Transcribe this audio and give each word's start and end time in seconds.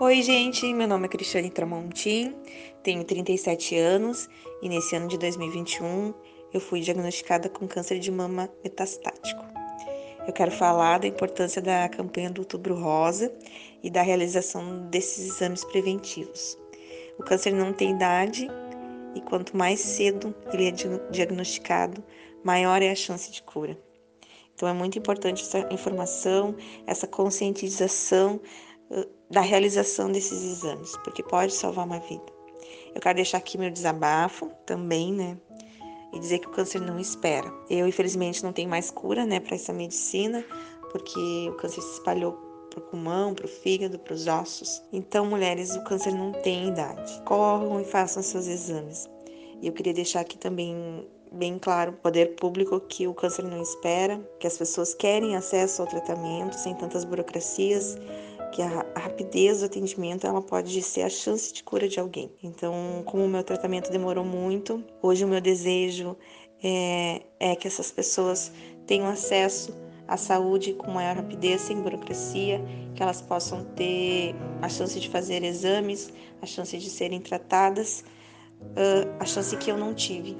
Oi, 0.00 0.22
gente, 0.22 0.72
meu 0.72 0.86
nome 0.86 1.06
é 1.06 1.08
Cristiane 1.08 1.50
Tramontim, 1.50 2.32
tenho 2.84 3.02
37 3.02 3.76
anos 3.76 4.28
e 4.62 4.68
nesse 4.68 4.94
ano 4.94 5.08
de 5.08 5.18
2021 5.18 6.14
eu 6.54 6.60
fui 6.60 6.80
diagnosticada 6.80 7.48
com 7.48 7.66
câncer 7.66 7.98
de 7.98 8.08
mama 8.08 8.48
metastático. 8.62 9.42
Eu 10.24 10.32
quero 10.32 10.52
falar 10.52 10.98
da 10.98 11.08
importância 11.08 11.60
da 11.60 11.88
campanha 11.88 12.30
do 12.30 12.42
Outubro 12.42 12.76
Rosa 12.76 13.34
e 13.82 13.90
da 13.90 14.00
realização 14.00 14.88
desses 14.88 15.34
exames 15.34 15.64
preventivos. 15.64 16.56
O 17.18 17.24
câncer 17.24 17.52
não 17.52 17.72
tem 17.72 17.90
idade 17.90 18.48
e 19.16 19.20
quanto 19.22 19.56
mais 19.56 19.80
cedo 19.80 20.32
ele 20.52 20.68
é 20.68 20.70
diagnosticado, 21.10 22.04
maior 22.44 22.82
é 22.82 22.90
a 22.92 22.94
chance 22.94 23.32
de 23.32 23.42
cura. 23.42 23.76
Então 24.54 24.68
é 24.68 24.72
muito 24.72 24.98
importante 24.98 25.42
essa 25.42 25.72
informação, 25.72 26.54
essa 26.86 27.06
conscientização 27.06 28.40
da 29.30 29.40
realização 29.40 30.10
desses 30.10 30.42
exames, 30.42 30.96
porque 31.04 31.22
pode 31.22 31.52
salvar 31.52 31.84
uma 31.84 31.98
vida. 32.00 32.24
Eu 32.94 33.00
quero 33.00 33.16
deixar 33.16 33.38
aqui 33.38 33.58
meu 33.58 33.70
desabafo 33.70 34.50
também, 34.64 35.12
né? 35.12 35.36
E 36.12 36.18
dizer 36.18 36.38
que 36.38 36.48
o 36.48 36.50
câncer 36.50 36.80
não 36.80 36.98
espera. 36.98 37.52
Eu, 37.68 37.86
infelizmente, 37.86 38.42
não 38.42 38.52
tenho 38.52 38.68
mais 38.68 38.90
cura, 38.90 39.26
né, 39.26 39.40
para 39.40 39.54
essa 39.54 39.72
medicina, 39.74 40.42
porque 40.90 41.48
o 41.50 41.54
câncer 41.56 41.82
se 41.82 41.92
espalhou 41.94 42.32
para 42.70 42.78
o 42.78 42.82
pulmão, 42.82 43.34
para 43.34 43.44
o 43.44 43.48
fígado, 43.48 43.98
para 43.98 44.14
os 44.14 44.26
ossos. 44.26 44.82
Então, 44.90 45.26
mulheres, 45.26 45.76
o 45.76 45.84
câncer 45.84 46.12
não 46.12 46.32
tem 46.32 46.68
idade. 46.68 47.22
Corram 47.26 47.80
e 47.80 47.84
façam 47.84 48.22
seus 48.22 48.46
exames. 48.46 49.06
E 49.60 49.66
eu 49.66 49.72
queria 49.72 49.92
deixar 49.92 50.20
aqui 50.20 50.38
também 50.38 51.06
bem 51.30 51.58
claro, 51.58 51.92
poder 51.92 52.36
público 52.36 52.80
que 52.80 53.06
o 53.06 53.12
câncer 53.12 53.44
não 53.44 53.60
espera, 53.60 54.18
que 54.40 54.46
as 54.46 54.56
pessoas 54.56 54.94
querem 54.94 55.36
acesso 55.36 55.82
ao 55.82 55.88
tratamento 55.88 56.54
sem 56.54 56.74
tantas 56.74 57.04
burocracias, 57.04 57.98
que 58.52 58.62
a 58.62 58.84
rapidez 58.96 59.60
do 59.60 59.66
atendimento 59.66 60.26
ela 60.26 60.42
pode 60.42 60.80
ser 60.82 61.02
a 61.02 61.10
chance 61.10 61.52
de 61.52 61.62
cura 61.62 61.88
de 61.88 62.00
alguém. 62.00 62.30
Então, 62.42 63.02
como 63.04 63.24
o 63.24 63.28
meu 63.28 63.44
tratamento 63.44 63.90
demorou 63.90 64.24
muito, 64.24 64.82
hoje 65.02 65.24
o 65.24 65.28
meu 65.28 65.40
desejo 65.40 66.16
é, 66.62 67.22
é 67.38 67.56
que 67.56 67.66
essas 67.66 67.90
pessoas 67.90 68.52
tenham 68.86 69.06
acesso 69.06 69.74
à 70.06 70.16
saúde 70.16 70.72
com 70.72 70.90
maior 70.90 71.16
rapidez, 71.16 71.60
sem 71.60 71.80
burocracia, 71.80 72.60
que 72.94 73.02
elas 73.02 73.20
possam 73.20 73.64
ter 73.76 74.34
a 74.62 74.68
chance 74.68 74.98
de 74.98 75.08
fazer 75.08 75.44
exames, 75.44 76.10
a 76.40 76.46
chance 76.46 76.76
de 76.76 76.88
serem 76.88 77.20
tratadas, 77.20 78.04
a 79.20 79.24
chance 79.24 79.56
que 79.56 79.70
eu 79.70 79.76
não 79.76 79.94
tive 79.94 80.36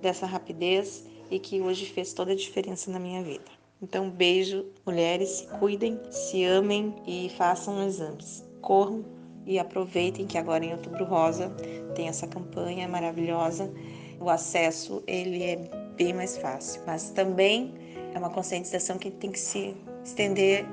dessa 0.00 0.26
rapidez 0.26 1.04
e 1.30 1.38
que 1.38 1.60
hoje 1.60 1.86
fez 1.86 2.12
toda 2.12 2.32
a 2.32 2.34
diferença 2.36 2.90
na 2.90 2.98
minha 2.98 3.22
vida. 3.22 3.61
Então, 3.82 4.08
beijo, 4.08 4.64
mulheres, 4.86 5.28
se 5.28 5.46
cuidem, 5.58 6.00
se 6.08 6.44
amem 6.44 6.94
e 7.04 7.28
façam 7.36 7.84
exames. 7.84 8.44
Corram 8.60 9.04
e 9.44 9.58
aproveitem 9.58 10.24
que 10.24 10.38
agora 10.38 10.64
em 10.64 10.72
Outubro 10.72 11.04
Rosa 11.04 11.50
tem 11.96 12.06
essa 12.06 12.28
campanha 12.28 12.86
maravilhosa. 12.86 13.72
O 14.20 14.30
acesso 14.30 15.02
ele 15.04 15.42
é 15.42 15.56
bem 15.96 16.12
mais 16.12 16.38
fácil, 16.38 16.80
mas 16.86 17.10
também 17.10 17.74
é 18.14 18.18
uma 18.18 18.30
conscientização 18.30 18.98
que 18.98 19.10
tem 19.10 19.32
que 19.32 19.40
se 19.40 19.74
estender 20.04 20.64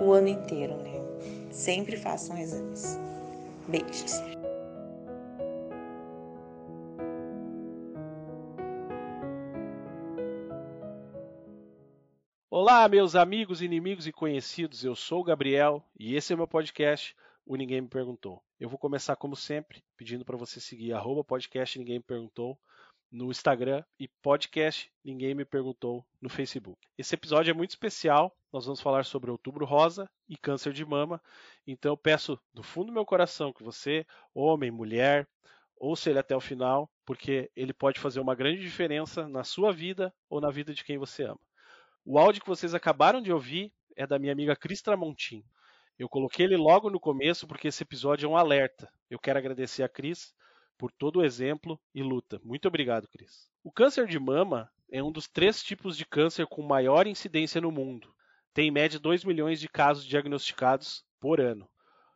o 0.00 0.12
ano 0.12 0.28
inteiro, 0.28 0.74
né? 0.78 1.02
Sempre 1.50 1.98
façam 1.98 2.38
exames. 2.38 2.98
Beijos. 3.68 4.33
Olá, 12.56 12.88
meus 12.88 13.16
amigos, 13.16 13.60
inimigos 13.60 14.06
e 14.06 14.12
conhecidos. 14.12 14.84
Eu 14.84 14.94
sou 14.94 15.22
o 15.22 15.24
Gabriel 15.24 15.84
e 15.98 16.14
esse 16.14 16.32
é 16.32 16.36
o 16.36 16.38
meu 16.38 16.46
podcast, 16.46 17.16
O 17.44 17.56
Ninguém 17.56 17.80
Me 17.80 17.88
Perguntou. 17.88 18.40
Eu 18.60 18.68
vou 18.68 18.78
começar, 18.78 19.16
como 19.16 19.34
sempre, 19.34 19.82
pedindo 19.96 20.24
para 20.24 20.36
você 20.36 20.60
seguir 20.60 20.92
arroba 20.92 21.24
podcast 21.24 21.76
Ninguém 21.76 21.96
Me 21.96 22.04
Perguntou 22.04 22.56
no 23.10 23.28
Instagram 23.28 23.82
e 23.98 24.06
podcast 24.06 24.88
Ninguém 25.04 25.34
Me 25.34 25.44
Perguntou 25.44 26.06
no 26.22 26.28
Facebook. 26.28 26.78
Esse 26.96 27.16
episódio 27.16 27.50
é 27.50 27.54
muito 27.54 27.70
especial. 27.70 28.32
Nós 28.52 28.66
vamos 28.66 28.80
falar 28.80 29.04
sobre 29.04 29.32
outubro 29.32 29.66
rosa 29.66 30.08
e 30.28 30.36
câncer 30.36 30.72
de 30.72 30.84
mama. 30.84 31.20
Então 31.66 31.96
peço 31.96 32.38
do 32.52 32.62
fundo 32.62 32.86
do 32.86 32.92
meu 32.92 33.04
coração 33.04 33.52
que 33.52 33.64
você, 33.64 34.06
homem, 34.32 34.70
mulher, 34.70 35.26
ouça 35.76 36.08
ele 36.08 36.20
até 36.20 36.36
o 36.36 36.40
final, 36.40 36.88
porque 37.04 37.50
ele 37.56 37.72
pode 37.72 37.98
fazer 37.98 38.20
uma 38.20 38.36
grande 38.36 38.60
diferença 38.60 39.26
na 39.26 39.42
sua 39.42 39.72
vida 39.72 40.14
ou 40.30 40.40
na 40.40 40.52
vida 40.52 40.72
de 40.72 40.84
quem 40.84 40.98
você 40.98 41.24
ama. 41.24 41.40
O 42.06 42.18
áudio 42.18 42.42
que 42.42 42.48
vocês 42.48 42.74
acabaram 42.74 43.22
de 43.22 43.32
ouvir 43.32 43.72
é 43.96 44.06
da 44.06 44.18
minha 44.18 44.32
amiga 44.32 44.54
Cris 44.54 44.82
Tramontim. 44.82 45.42
Eu 45.98 46.06
coloquei 46.06 46.44
ele 46.44 46.56
logo 46.56 46.90
no 46.90 47.00
começo 47.00 47.46
porque 47.46 47.68
esse 47.68 47.82
episódio 47.82 48.26
é 48.26 48.28
um 48.28 48.36
alerta. 48.36 48.92
Eu 49.08 49.18
quero 49.18 49.38
agradecer 49.38 49.82
a 49.82 49.88
Cris 49.88 50.34
por 50.76 50.92
todo 50.92 51.20
o 51.20 51.24
exemplo 51.24 51.80
e 51.94 52.02
luta. 52.02 52.38
Muito 52.44 52.68
obrigado, 52.68 53.08
Cris. 53.08 53.48
O 53.62 53.72
câncer 53.72 54.06
de 54.06 54.18
mama 54.18 54.70
é 54.92 55.02
um 55.02 55.10
dos 55.10 55.26
três 55.28 55.62
tipos 55.62 55.96
de 55.96 56.04
câncer 56.04 56.46
com 56.46 56.60
maior 56.60 57.06
incidência 57.06 57.58
no 57.58 57.72
mundo. 57.72 58.14
Tem 58.52 58.68
em 58.68 58.72
média 58.72 59.00
2 59.00 59.24
milhões 59.24 59.58
de 59.58 59.68
casos 59.68 60.04
diagnosticados 60.04 61.06
por 61.18 61.40
ano. 61.40 61.66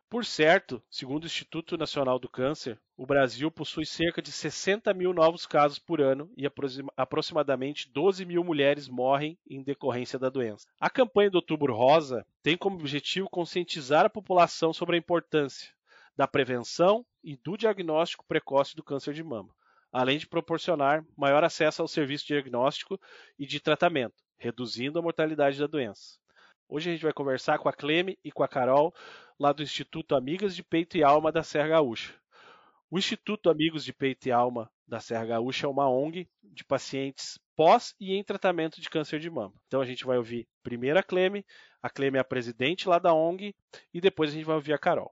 Por 0.09 0.25
certo, 0.25 0.81
segundo 0.89 1.23
o 1.23 1.27
Instituto 1.27 1.77
Nacional 1.77 2.17
do 2.17 2.27
Câncer, 2.27 2.79
o 2.97 3.05
Brasil 3.05 3.51
possui 3.51 3.85
cerca 3.85 4.23
de 4.23 4.31
60 4.31 4.91
mil 4.91 5.13
novos 5.13 5.45
casos 5.45 5.77
por 5.77 6.01
ano 6.01 6.31
e 6.35 6.49
aproximadamente 6.97 7.87
12 7.91 8.25
mil 8.25 8.43
mulheres 8.43 8.87
morrem 8.87 9.37
em 9.47 9.61
decorrência 9.61 10.17
da 10.17 10.27
doença. 10.27 10.67
A 10.79 10.89
campanha 10.89 11.29
do 11.29 11.35
Outubro 11.35 11.75
Rosa 11.75 12.25
tem 12.41 12.57
como 12.57 12.79
objetivo 12.79 13.29
conscientizar 13.29 14.03
a 14.03 14.09
população 14.09 14.73
sobre 14.73 14.95
a 14.95 14.99
importância 14.99 15.69
da 16.17 16.27
prevenção 16.27 17.05
e 17.23 17.37
do 17.37 17.55
diagnóstico 17.55 18.25
precoce 18.25 18.75
do 18.75 18.81
câncer 18.81 19.13
de 19.13 19.23
mama, 19.23 19.53
além 19.91 20.17
de 20.17 20.25
proporcionar 20.25 21.05
maior 21.15 21.43
acesso 21.43 21.83
ao 21.83 21.87
serviço 21.87 22.25
diagnóstico 22.25 22.99
e 23.37 23.45
de 23.45 23.59
tratamento, 23.59 24.23
reduzindo 24.39 24.97
a 24.97 25.03
mortalidade 25.03 25.59
da 25.59 25.67
doença. 25.67 26.17
Hoje 26.71 26.87
a 26.87 26.93
gente 26.93 27.01
vai 27.01 27.11
conversar 27.11 27.57
com 27.57 27.67
a 27.67 27.73
Cleme 27.73 28.15
e 28.23 28.31
com 28.31 28.43
a 28.43 28.47
Carol, 28.47 28.93
lá 29.39 29.51
do 29.51 29.63
Instituto 29.63 30.13
Amigas 30.13 30.55
de 30.55 30.61
Peito 30.61 30.97
e 30.97 31.03
Alma 31.03 31.31
da 31.31 31.41
Serra 31.41 31.69
Gaúcha. 31.69 32.13
O 32.91 32.99
Instituto 32.99 33.49
Amigos 33.49 33.83
de 33.83 33.91
Peito 33.91 34.27
e 34.27 34.31
Alma 34.31 34.69
da 34.87 34.99
Serra 34.99 35.25
Gaúcha 35.25 35.65
é 35.65 35.69
uma 35.69 35.89
ONG 35.89 36.29
de 36.43 36.63
pacientes 36.63 37.39
pós 37.55 37.95
e 37.99 38.13
em 38.13 38.23
tratamento 38.23 38.79
de 38.79 38.87
câncer 38.87 39.19
de 39.19 39.31
mama. 39.31 39.55
Então 39.65 39.81
a 39.81 39.85
gente 39.85 40.05
vai 40.05 40.17
ouvir 40.17 40.47
primeiro 40.61 40.99
a 40.99 41.03
Cleme, 41.03 41.43
a 41.81 41.89
Cleme 41.89 42.19
é 42.19 42.21
a 42.21 42.23
presidente 42.23 42.87
lá 42.87 42.99
da 42.99 43.15
ONG, 43.15 43.55
e 43.91 43.99
depois 43.99 44.29
a 44.29 44.33
gente 44.33 44.45
vai 44.45 44.55
ouvir 44.55 44.73
a 44.73 44.77
Carol. 44.77 45.11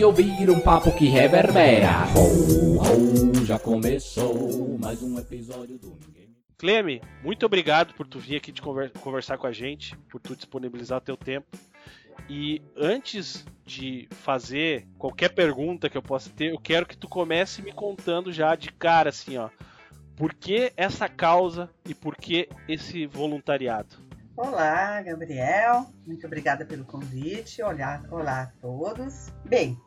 ouvir 0.03 0.49
um 0.49 0.59
papo 0.59 0.91
que 0.91 1.05
reverbera. 1.05 2.05
Ho, 2.15 2.79
ho, 2.79 3.45
já 3.45 3.59
começou 3.59 4.77
mais 4.79 5.01
um 5.03 5.19
episódio 5.19 5.77
do 5.77 5.89
Ninguém. 5.89 6.35
Cleme, 6.57 7.01
muito 7.23 7.45
obrigado 7.45 7.93
por 7.93 8.07
tu 8.07 8.19
vir 8.19 8.37
aqui 8.37 8.51
de 8.51 8.61
conversar 8.61 9.37
com 9.37 9.47
a 9.47 9.51
gente, 9.51 9.95
por 10.09 10.19
tu 10.19 10.35
disponibilizar 10.35 10.97
o 10.97 11.01
teu 11.01 11.15
tempo. 11.15 11.57
E 12.29 12.61
antes 12.75 13.45
de 13.65 14.07
fazer 14.11 14.87
qualquer 14.97 15.29
pergunta 15.29 15.89
que 15.89 15.97
eu 15.97 16.01
possa 16.01 16.29
ter, 16.29 16.51
eu 16.51 16.59
quero 16.59 16.85
que 16.85 16.97
tu 16.97 17.07
comece 17.07 17.61
me 17.61 17.71
contando 17.71 18.31
já 18.31 18.55
de 18.55 18.71
cara 18.71 19.09
assim, 19.09 19.37
ó. 19.37 19.49
Por 20.15 20.33
que 20.33 20.71
essa 20.75 21.07
causa 21.07 21.69
e 21.87 21.93
por 21.93 22.15
que 22.15 22.49
esse 22.67 23.05
voluntariado? 23.05 23.97
Olá, 24.35 25.01
Gabriel. 25.01 25.85
Muito 26.05 26.25
obrigada 26.25 26.65
pelo 26.65 26.85
convite. 26.85 27.61
Olá, 27.61 28.03
olá 28.09 28.41
a 28.43 28.47
todos. 28.59 29.31
Bem, 29.45 29.77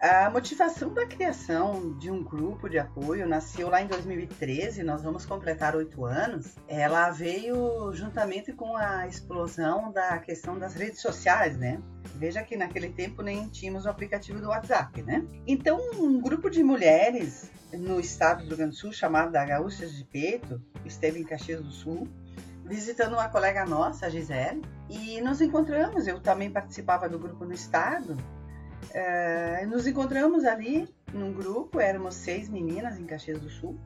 a 0.00 0.28
motivação 0.28 0.92
da 0.92 1.06
criação 1.06 1.96
de 1.98 2.10
um 2.10 2.22
grupo 2.22 2.68
de 2.68 2.78
apoio 2.78 3.26
nasceu 3.26 3.70
lá 3.70 3.80
em 3.80 3.86
2013, 3.86 4.82
nós 4.82 5.02
vamos 5.02 5.24
completar 5.24 5.74
oito 5.74 6.04
anos. 6.04 6.54
Ela 6.68 7.10
veio 7.10 7.92
juntamente 7.94 8.52
com 8.52 8.76
a 8.76 9.06
explosão 9.06 9.90
da 9.90 10.18
questão 10.18 10.58
das 10.58 10.74
redes 10.74 11.00
sociais, 11.00 11.56
né? 11.56 11.80
Veja 12.14 12.42
que 12.42 12.56
naquele 12.56 12.90
tempo 12.90 13.22
nem 13.22 13.48
tínhamos 13.48 13.86
o 13.86 13.88
aplicativo 13.88 14.38
do 14.38 14.48
WhatsApp, 14.48 15.02
né? 15.02 15.24
Então, 15.46 15.80
um 15.94 16.20
grupo 16.20 16.50
de 16.50 16.62
mulheres 16.62 17.50
no 17.72 17.98
estado 17.98 18.42
do 18.42 18.48
Rio 18.48 18.56
Grande 18.58 18.72
do 18.72 18.76
Sul, 18.76 18.92
chamado 18.92 19.32
da 19.32 19.44
Gaúchas 19.44 19.92
de 19.96 20.04
Peito, 20.04 20.62
esteve 20.84 21.20
em 21.20 21.24
Caxias 21.24 21.62
do 21.62 21.70
Sul, 21.70 22.06
visitando 22.64 23.14
uma 23.14 23.28
colega 23.28 23.64
nossa, 23.64 24.06
a 24.06 24.10
Gisele, 24.10 24.62
e 24.90 25.20
nos 25.22 25.40
encontramos. 25.40 26.06
Eu 26.06 26.20
também 26.20 26.50
participava 26.50 27.08
do 27.08 27.18
grupo 27.18 27.44
no 27.44 27.54
estado 27.54 28.16
É, 28.92 29.66
nos 29.66 29.86
encontramos 29.86 30.44
ali 30.44 30.88
num 31.12 31.32
grupo, 31.32 31.80
éramos 31.80 32.14
seis 32.14 32.48
meninas 32.48 32.98
em 32.98 33.04
Caxias 33.04 33.40
do 33.40 33.48
Sul, 33.48 33.78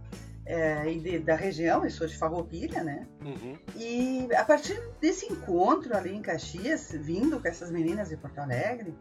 é, 0.46 0.90
e 0.90 0.98
de, 0.98 1.18
da 1.20 1.36
região, 1.36 1.84
eu 1.84 1.90
sou 1.90 2.06
de 2.06 2.16
Farroupilha, 2.16 2.82
né? 2.82 3.06
Uhum. 3.24 3.56
E 3.76 4.28
a 4.34 4.44
partir 4.44 4.80
desse 5.00 5.26
encontro 5.30 5.96
ali 5.96 6.12
em 6.12 6.22
Caxias, 6.22 6.90
vindo 6.92 7.38
com 7.40 7.46
essas 7.46 7.70
meninas 7.70 8.08
de 8.08 8.16
Porto 8.16 8.38
Alegre, 8.38 8.94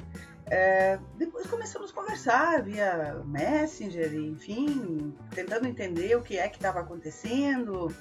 é, 0.46 1.00
depois 1.18 1.48
começamos 1.48 1.92
a 1.92 1.94
conversar 1.94 2.62
via 2.62 3.22
Messenger, 3.26 4.14
enfim, 4.16 5.16
tentando 5.34 5.68
entender 5.68 6.16
o 6.16 6.22
que 6.22 6.38
é 6.38 6.48
que 6.48 6.58
estava 6.58 6.82
acontecendo, 6.82 7.92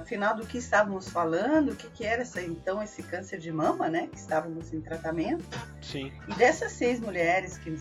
afinal 0.00 0.36
do 0.36 0.46
que 0.46 0.58
estávamos 0.58 1.08
falando, 1.08 1.72
o 1.72 1.76
que, 1.76 1.88
que 1.88 2.04
era 2.04 2.22
essa, 2.22 2.42
então 2.42 2.82
esse 2.82 3.02
câncer 3.02 3.38
de 3.38 3.50
mama, 3.50 3.88
né, 3.88 4.06
que 4.06 4.18
estávamos 4.18 4.72
em 4.72 4.80
tratamento. 4.80 5.44
Sim. 5.80 6.12
E 6.28 6.34
dessas 6.34 6.72
seis 6.72 7.00
mulheres 7.00 7.56
que 7.56 7.74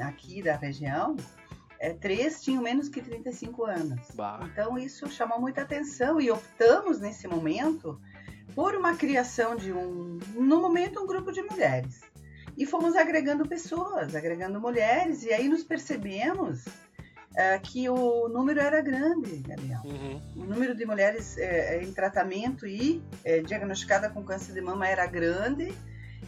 aqui 0.00 0.42
da 0.42 0.56
região, 0.56 1.16
é, 1.78 1.92
três 1.92 2.42
tinham 2.42 2.62
menos 2.62 2.88
que 2.88 3.00
35 3.00 3.64
anos. 3.64 4.00
Bah. 4.14 4.40
Então 4.50 4.76
isso 4.76 5.08
chamou 5.08 5.40
muita 5.40 5.62
atenção 5.62 6.20
e 6.20 6.30
optamos 6.30 7.00
nesse 7.00 7.28
momento 7.28 8.00
por 8.54 8.74
uma 8.74 8.96
criação 8.96 9.54
de 9.54 9.72
um, 9.72 10.18
no 10.34 10.60
momento, 10.60 11.00
um 11.00 11.06
grupo 11.06 11.30
de 11.30 11.42
mulheres. 11.42 12.00
E 12.56 12.64
fomos 12.64 12.96
agregando 12.96 13.46
pessoas, 13.46 14.14
agregando 14.14 14.58
mulheres, 14.58 15.22
e 15.22 15.32
aí 15.32 15.46
nos 15.46 15.62
percebemos 15.62 16.64
é, 17.36 17.58
que 17.58 17.88
o 17.88 18.28
número 18.28 18.60
era 18.60 18.80
grande, 18.80 19.36
Gabriel. 19.46 19.80
Uhum. 19.84 20.20
O 20.36 20.44
número 20.44 20.74
de 20.74 20.86
mulheres 20.86 21.36
é, 21.36 21.82
em 21.82 21.92
tratamento 21.92 22.66
e 22.66 23.02
é, 23.22 23.40
diagnosticada 23.40 24.08
com 24.08 24.24
câncer 24.24 24.54
de 24.54 24.60
mama 24.62 24.88
era 24.88 25.06
grande 25.06 25.74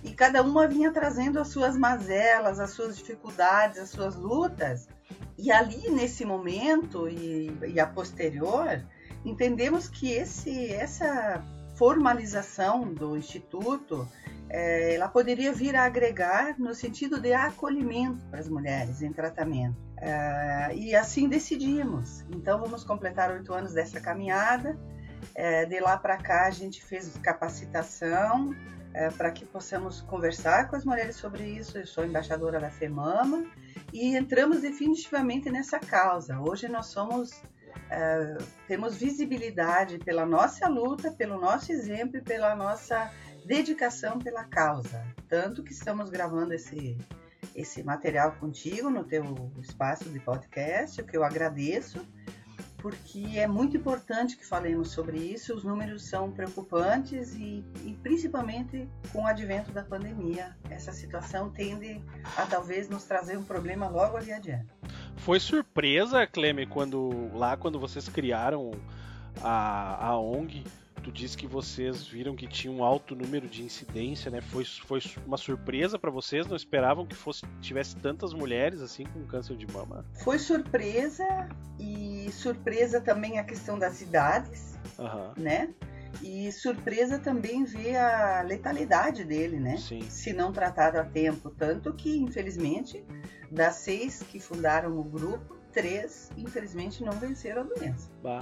e 0.05 0.12
cada 0.12 0.43
uma 0.43 0.69
vinha 0.69 0.93
trazendo 0.93 1.40
as 1.40 1.49
suas 1.49 1.76
mazelas, 1.76 2.60
as 2.60 2.70
suas 2.70 2.96
dificuldades, 2.96 3.78
as 3.78 3.88
suas 3.88 4.14
lutas. 4.14 4.87
E 5.37 5.50
ali, 5.50 5.90
nesse 5.90 6.25
momento 6.25 7.08
e, 7.08 7.56
e 7.66 7.81
a 7.81 7.87
posterior, 7.87 8.84
entendemos 9.25 9.88
que 9.88 10.12
esse, 10.12 10.72
essa 10.72 11.43
formalização 11.75 12.93
do 12.93 13.16
Instituto 13.16 14.06
é, 14.50 14.94
ela 14.94 15.08
poderia 15.08 15.52
vir 15.52 15.75
a 15.75 15.84
agregar 15.84 16.58
no 16.58 16.75
sentido 16.75 17.20
de 17.20 17.32
acolhimento 17.32 18.25
para 18.31 18.40
as 18.40 18.49
mulheres 18.49 19.00
em 19.00 19.12
tratamento. 19.12 19.88
É, 20.00 20.75
e 20.75 20.95
assim 20.95 21.29
decidimos. 21.29 22.25
Então, 22.31 22.59
vamos 22.61 22.85
completar 22.85 23.31
oito 23.31 23.53
anos 23.53 23.73
dessa 23.73 24.00
caminhada. 24.00 24.79
É, 25.35 25.65
de 25.65 25.81
lá 25.81 25.97
para 25.97 26.17
cá, 26.17 26.47
a 26.47 26.50
gente 26.50 26.85
fez 26.85 27.17
capacitação 27.19 28.55
é, 28.95 29.11
para 29.11 29.31
que 29.31 29.45
possamos 29.45 30.00
conversar 30.03 30.69
com 30.69 30.77
as 30.77 30.85
mulheres 30.85 31.17
sobre 31.17 31.45
isso. 31.45 31.79
Eu 31.79 31.87
sou 31.87 32.05
embaixadora 32.05 32.61
da 32.61 32.71
FEMAMA 32.71 33.45
e 33.93 34.17
entramos 34.17 34.61
definitivamente 34.61 35.50
nessa 35.50 35.79
causa. 35.79 36.41
Hoje 36.41 36.69
nós 36.69 36.87
somos 36.87 37.31
temos 38.67 38.97
visibilidade 38.97 39.99
pela 39.99 40.27
nossa 40.27 40.69
luta, 40.69 41.11
pelo 41.11 41.41
nosso 41.41 41.73
exemplo 41.73 42.19
e 42.19 42.21
pela 42.21 42.55
nossa 42.55 43.11
dedicação 43.47 44.19
pela 44.19 44.45
causa. 44.45 45.03
Tanto 45.27 45.62
que 45.62 45.73
estamos 45.73 46.11
gravando 46.11 46.53
esse, 46.53 46.99
esse 47.55 47.82
material 47.82 48.32
contigo 48.32 48.90
no 48.90 49.05
teu 49.05 49.50
espaço 49.61 50.08
de 50.08 50.20
podcast, 50.20 51.00
o 51.00 51.05
que 51.05 51.17
eu 51.17 51.25
agradeço, 51.25 52.00
porque 52.79 53.35
é 53.37 53.46
muito 53.46 53.76
importante 53.76 54.37
que 54.37 54.46
falemos 54.46 54.90
sobre 54.90 55.19
isso. 55.19 55.55
Os 55.55 55.64
números 55.64 56.05
são 56.05 56.31
preocupantes 56.31 57.35
e, 57.35 57.64
e 57.85 57.99
principalmente 58.02 58.88
com 59.12 59.23
o 59.23 59.26
advento 59.26 59.73
da 59.73 59.82
pandemia, 59.82 60.56
essa 60.70 60.93
situação 60.93 61.50
tende 61.50 62.00
a 62.37 62.46
talvez 62.46 62.88
nos 62.88 63.05
trazer 63.05 63.37
um 63.37 63.44
problema 63.44 63.88
logo 63.88 64.17
ali 64.17 64.32
adiante. 64.32 64.67
Foi 65.17 65.40
surpresa, 65.40 66.26
Cleme, 66.26 66.67
quando 66.67 67.31
lá 67.35 67.56
quando 67.56 67.81
vocês 67.81 68.08
criaram 68.08 68.70
a, 69.43 70.06
a 70.08 70.19
ONG, 70.19 70.64
tu 70.99 71.12
disse 71.12 71.37
que 71.37 71.47
vocês 71.47 72.06
viram 72.06 72.35
que 72.35 72.47
tinha 72.47 72.73
um 72.73 72.83
alto 72.83 73.15
número 73.15 73.49
de 73.49 73.62
incidência, 73.62 74.31
né? 74.31 74.41
Foi, 74.41 74.65
foi 74.65 75.00
uma 75.27 75.37
surpresa 75.37 75.99
para 75.99 76.11
vocês? 76.11 76.47
Não 76.47 76.56
esperavam 76.56 77.06
que 77.06 77.15
fosse 77.15 77.47
tivesse 77.61 77.97
tantas 77.97 78.33
mulheres 78.33 78.81
assim 78.81 79.05
com 79.05 79.25
câncer 79.27 79.56
de 79.56 79.67
mama? 79.73 80.05
Foi 80.23 80.39
surpresa 80.39 81.49
e 81.79 82.31
surpresa 82.33 83.00
também 83.00 83.39
a 83.39 83.45
questão 83.45 83.79
das 83.79 84.00
idades, 84.00 84.79
uhum. 84.99 85.33
né? 85.37 85.75
E 86.23 86.50
surpresa 86.50 87.19
também 87.19 87.65
ver 87.65 87.97
a 87.97 88.43
letalidade 88.43 89.25
dele, 89.25 89.61
né? 89.61 89.77
Sim. 89.77 90.00
Se 90.09 90.33
não 90.33 90.53
tratado 90.53 90.99
a 90.99 91.05
tempo. 91.05 91.50
Tanto 91.50 91.93
que, 91.93 92.19
infelizmente, 92.19 93.05
das 93.50 93.77
seis 93.77 94.23
que 94.23 94.41
fundaram 94.41 94.99
o 94.99 95.05
grupo, 95.05 95.56
três, 95.73 96.31
infelizmente, 96.37 97.05
não 97.05 97.12
venceram 97.12 97.62
a 97.62 97.65
doença. 97.65 98.11
Bah. 98.23 98.41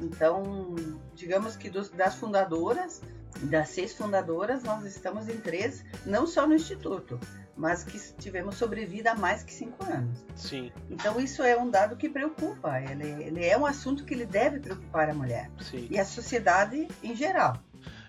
Então, 0.00 0.74
digamos 1.14 1.56
que 1.56 1.70
dos, 1.70 1.88
das 1.88 2.14
fundadoras, 2.16 3.02
das 3.42 3.70
seis 3.70 3.94
fundadoras, 3.94 4.62
nós 4.62 4.84
estamos 4.84 5.28
em 5.28 5.38
três, 5.38 5.84
não 6.04 6.26
só 6.26 6.46
no 6.46 6.54
Instituto, 6.54 7.18
mas 7.56 7.82
que 7.82 7.98
tivemos 8.18 8.56
sobrevida 8.56 9.12
há 9.12 9.14
mais 9.14 9.42
que 9.42 9.52
cinco 9.52 9.84
anos. 9.84 10.24
Sim. 10.34 10.70
Então, 10.90 11.18
isso 11.18 11.42
é 11.42 11.56
um 11.56 11.70
dado 11.70 11.96
que 11.96 12.08
preocupa. 12.08 12.80
Ele, 12.80 13.24
ele 13.24 13.44
é 13.44 13.56
um 13.56 13.64
assunto 13.64 14.04
que 14.04 14.12
ele 14.12 14.26
deve 14.26 14.60
preocupar 14.60 15.08
a 15.08 15.14
mulher 15.14 15.50
Sim. 15.60 15.86
e 15.90 15.98
a 15.98 16.04
sociedade 16.04 16.86
em 17.02 17.14
geral. 17.14 17.58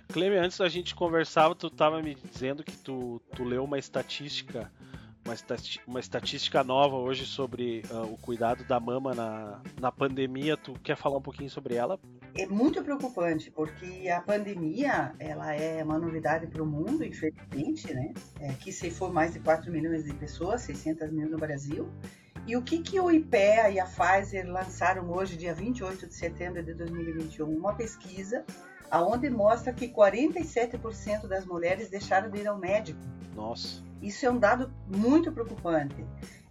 Cleme, 0.09 0.37
antes 0.37 0.57
da 0.57 0.69
gente 0.69 0.95
conversava, 0.95 1.53
tu 1.53 1.67
estava 1.67 2.01
me 2.01 2.15
dizendo 2.15 2.63
que 2.63 2.75
tu, 2.77 3.21
tu 3.35 3.43
leu 3.43 3.63
uma 3.63 3.77
estatística 3.77 4.71
uma, 5.27 5.35
uma 5.85 5.99
estatística 5.99 6.63
nova 6.63 6.95
hoje 6.95 7.25
sobre 7.25 7.83
uh, 7.91 8.13
o 8.13 8.17
cuidado 8.17 8.63
da 8.63 8.79
mama 8.79 9.13
na, 9.13 9.61
na 9.79 9.91
pandemia. 9.91 10.55
Tu 10.55 10.73
quer 10.81 10.95
falar 10.95 11.17
um 11.17 11.21
pouquinho 11.21 11.49
sobre 11.49 11.75
ela? 11.75 11.99
É 12.35 12.45
muito 12.45 12.81
preocupante, 12.81 13.51
porque 13.51 14.09
a 14.09 14.21
pandemia 14.21 15.13
ela 15.19 15.53
é 15.53 15.83
uma 15.83 15.99
novidade 15.99 16.47
para 16.47 16.63
o 16.63 16.65
mundo, 16.65 17.03
infelizmente, 17.03 17.93
né? 17.93 18.13
É, 18.39 18.53
que 18.53 18.71
se 18.71 18.89
for 18.89 19.11
mais 19.11 19.33
de 19.33 19.39
4 19.39 19.71
milhões 19.71 20.05
de 20.05 20.13
pessoas, 20.13 20.61
600 20.61 21.11
mil 21.11 21.29
no 21.29 21.37
Brasil. 21.37 21.89
E 22.45 22.55
o 22.55 22.61
que, 22.61 22.79
que 22.79 22.97
o 22.97 23.11
IPEA 23.11 23.69
e 23.71 23.79
a 23.79 23.85
Pfizer 23.85 24.47
lançaram 24.47 25.11
hoje, 25.11 25.35
dia 25.35 25.53
28 25.53 26.07
de 26.07 26.13
setembro 26.13 26.63
de 26.63 26.73
2021? 26.73 27.49
Uma 27.49 27.73
pesquisa 27.75 28.45
aonde 28.89 29.29
mostra 29.29 29.73
que 29.73 29.89
47% 29.89 31.27
das 31.27 31.45
mulheres 31.45 31.89
deixaram 31.89 32.29
de 32.29 32.39
ir 32.39 32.47
ao 32.47 32.57
médico. 32.57 33.01
Nossa. 33.35 33.86
Isso 34.01 34.25
é 34.25 34.29
um 34.29 34.37
dado 34.37 34.73
muito 34.87 35.31
preocupante. 35.31 36.05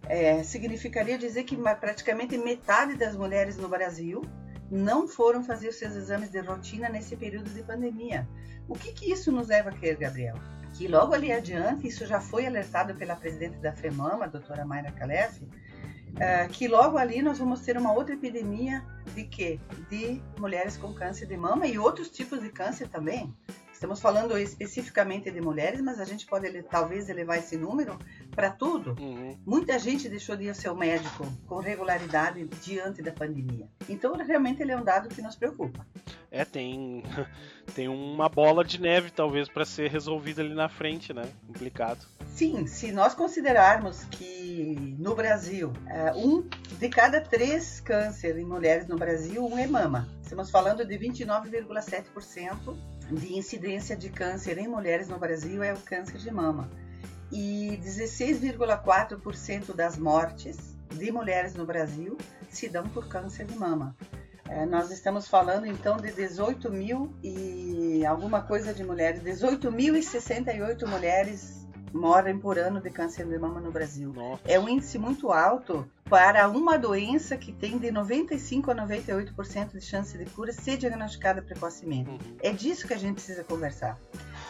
É, 0.09 0.43
significaria 0.43 1.19
dizer 1.19 1.45
que 1.45 1.57
praticamente 1.57 2.38
metade 2.38 2.97
das 2.97 3.17
mulheres 3.17 3.57
no 3.57 3.69
Brasil 3.69 4.23
não 4.71 5.07
foram 5.07 5.43
fazer 5.43 5.69
os 5.69 5.76
seus 5.76 5.95
exames 5.95 6.31
de 6.31 6.41
rotina 6.41 6.88
nesse 6.88 7.17
período 7.17 7.50
de 7.50 7.62
pandemia. 7.62 8.29
O 8.69 8.75
que, 8.75 8.93
que 8.93 9.11
isso 9.11 9.31
nos 9.31 9.49
leva 9.49 9.71
a 9.71 9.73
crer, 9.73 9.97
Gabriel? 9.97 10.37
Que 10.75 10.88
logo 10.88 11.15
ali 11.15 11.33
adiante, 11.33 11.87
isso 11.87 12.05
já 12.05 12.21
foi 12.21 12.47
alertado 12.47 12.95
pela 12.95 13.17
presidente 13.17 13.59
da 13.59 13.73
FEMAMA, 13.73 14.25
a 14.25 14.29
doutora 14.29 14.65
Mayra 14.65 14.93
Calef, 14.93 15.43
uh, 15.43 16.49
que 16.50 16.69
logo 16.69 16.99
ali 16.99 17.23
nós 17.23 17.38
vamos 17.38 17.61
ter 17.61 17.79
uma 17.79 17.93
outra 17.93 18.15
epidemia 18.15 18.85
de 19.15 19.25
quê? 19.25 19.61
De 19.88 20.21
mulheres 20.38 20.76
com 20.76 20.93
câncer 20.93 21.26
de 21.26 21.37
mama 21.37 21.67
e 21.67 21.79
outros 21.79 22.11
tipos 22.11 22.41
de 22.41 22.50
câncer 22.50 22.88
também. 22.88 23.35
Estamos 23.76 24.00
falando 24.00 24.38
especificamente 24.38 25.30
de 25.30 25.38
mulheres, 25.38 25.83
mas 25.83 26.00
a 26.00 26.04
gente 26.06 26.25
pode 26.25 26.50
talvez 26.62 27.11
elevar 27.11 27.37
esse 27.37 27.59
número 27.59 27.99
para 28.30 28.50
tudo. 28.50 28.97
Uhum. 28.99 29.38
Muita 29.45 29.78
gente 29.78 30.09
deixou 30.09 30.35
de 30.35 30.45
ir 30.45 30.49
ao 30.49 30.54
seu 30.54 30.75
médico 30.75 31.30
com 31.47 31.59
regularidade 31.59 32.42
diante 32.62 33.02
da 33.02 33.12
pandemia. 33.12 33.68
Então, 33.87 34.16
realmente, 34.16 34.62
ele 34.62 34.73
é 34.73 34.78
um 34.78 34.83
dado 34.83 35.11
que 35.11 35.21
nos 35.21 35.37
preocupa. 35.37 35.87
É, 36.30 36.42
tem, 36.42 37.02
tem 37.75 37.87
uma 37.87 38.30
bola 38.30 38.64
de 38.64 38.80
neve, 38.80 39.11
talvez, 39.11 39.47
para 39.47 39.66
ser 39.66 39.90
resolvida 39.90 40.40
ali 40.40 40.54
na 40.54 40.71
frente, 40.71 41.12
né? 41.12 41.28
Complicado. 41.47 42.06
Sim, 42.28 42.66
se 42.66 42.90
nós 42.90 43.12
considerarmos 43.12 44.04
que 44.04 44.97
no 44.99 45.14
Brasil, 45.14 45.75
é, 45.87 46.14
um 46.14 46.49
de 46.78 46.88
cada 46.88 47.21
três 47.21 47.80
cânceres 47.80 48.38
em 48.38 48.47
mulheres 48.47 48.87
no 48.88 48.97
Brasil, 48.97 49.45
um 49.45 49.59
é 49.59 49.66
mama. 49.66 50.09
Estamos 50.23 50.50
falando 50.50 50.83
de 50.83 50.99
29,7% 50.99 52.96
de 53.11 53.35
incidência 53.35 53.97
de 53.97 54.11
câncer 54.11 54.59
em 54.59 54.69
mulheres 54.69 55.09
no 55.09 55.19
Brasil 55.19 55.63
é 55.63 55.73
o 55.73 55.79
câncer 55.79 56.19
de 56.19 56.31
mama. 56.31 56.69
E 57.31 57.79
16,4% 57.83 59.75
das 59.75 59.99
mortes 59.99 60.77
de 60.91 61.11
mulheres 61.11 61.55
no 61.55 61.67
Brasil 61.67 62.17
se 62.49 62.69
dão 62.69 62.89
por 62.89 63.09
câncer 63.09 63.45
de 63.47 63.57
mama. 63.57 63.97
É, 64.49 64.65
nós 64.65 64.91
estamos 64.91 65.27
falando 65.27 65.67
então 65.67 65.97
de 65.97 66.13
18 66.13 66.71
mil 66.71 67.13
e 67.23 68.07
alguma 68.07 68.43
coisa 68.43 68.73
de 68.73 68.85
mulheres, 68.85 69.21
18.068 69.23 70.87
mulheres 70.87 71.65
morrem 71.93 72.38
por 72.38 72.59
ano 72.59 72.81
de 72.81 72.90
câncer 72.90 73.26
de 73.26 73.38
mama 73.38 73.61
no 73.61 73.71
Brasil. 73.71 74.12
Nossa. 74.12 74.43
É 74.45 74.59
um 74.59 74.69
índice 74.69 74.99
muito 74.99 75.33
alto 75.33 75.88
para 76.09 76.49
uma 76.49 76.78
doença 76.78 77.37
que 77.37 77.52
tem 77.52 77.78
de 77.78 77.90
95 77.90 78.71
a 78.71 78.75
98% 78.75 79.73
de 79.73 79.81
chance 79.81 80.16
de 80.16 80.25
cura 80.26 80.52
ser 80.52 80.76
diagnosticada 80.76 81.43
precocemente. 81.43 82.11
Uhum. 82.11 82.37
É 82.43 82.52
disso 82.52 82.87
que 82.87 82.95
a 82.95 82.99
gente 82.99 83.14
precisa 83.14 83.43
conversar. 83.43 83.99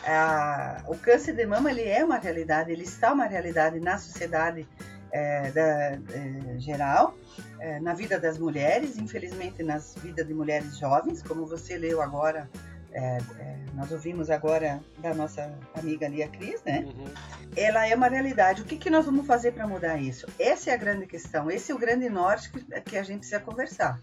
a, 0.04 0.82
o 0.86 0.96
câncer 0.96 1.34
de 1.34 1.46
mama 1.46 1.70
ele 1.70 1.82
é 1.82 2.04
uma 2.04 2.18
realidade, 2.18 2.72
ele 2.72 2.84
está 2.84 3.12
uma 3.12 3.26
realidade 3.26 3.80
na 3.80 3.98
sociedade 3.98 4.66
é, 5.12 5.50
da, 5.50 5.62
é, 5.62 6.58
geral, 6.58 7.16
é, 7.58 7.80
na 7.80 7.94
vida 7.94 8.18
das 8.18 8.38
mulheres, 8.38 8.98
infelizmente 8.98 9.62
nas 9.62 9.94
vidas 9.94 10.26
de 10.26 10.34
mulheres 10.34 10.76
jovens, 10.78 11.22
como 11.22 11.46
você 11.46 11.78
leu 11.78 12.02
agora, 12.02 12.50
é, 12.96 13.18
é, 13.38 13.56
nós 13.74 13.92
ouvimos 13.92 14.30
agora 14.30 14.82
da 15.00 15.12
nossa 15.14 15.54
amiga 15.74 16.08
Lia 16.08 16.28
Cris, 16.28 16.62
né? 16.64 16.86
Uhum. 16.86 17.04
Ela 17.54 17.86
é 17.86 17.94
uma 17.94 18.08
realidade. 18.08 18.62
O 18.62 18.64
que, 18.64 18.78
que 18.78 18.88
nós 18.88 19.04
vamos 19.04 19.26
fazer 19.26 19.52
para 19.52 19.66
mudar 19.66 19.98
isso? 19.98 20.26
Essa 20.38 20.70
é 20.70 20.74
a 20.74 20.78
grande 20.78 21.06
questão, 21.06 21.50
esse 21.50 21.70
é 21.70 21.74
o 21.74 21.78
grande 21.78 22.08
norte 22.08 22.50
que, 22.50 22.80
que 22.80 22.96
a 22.96 23.02
gente 23.02 23.18
precisa 23.18 23.38
conversar. 23.38 24.00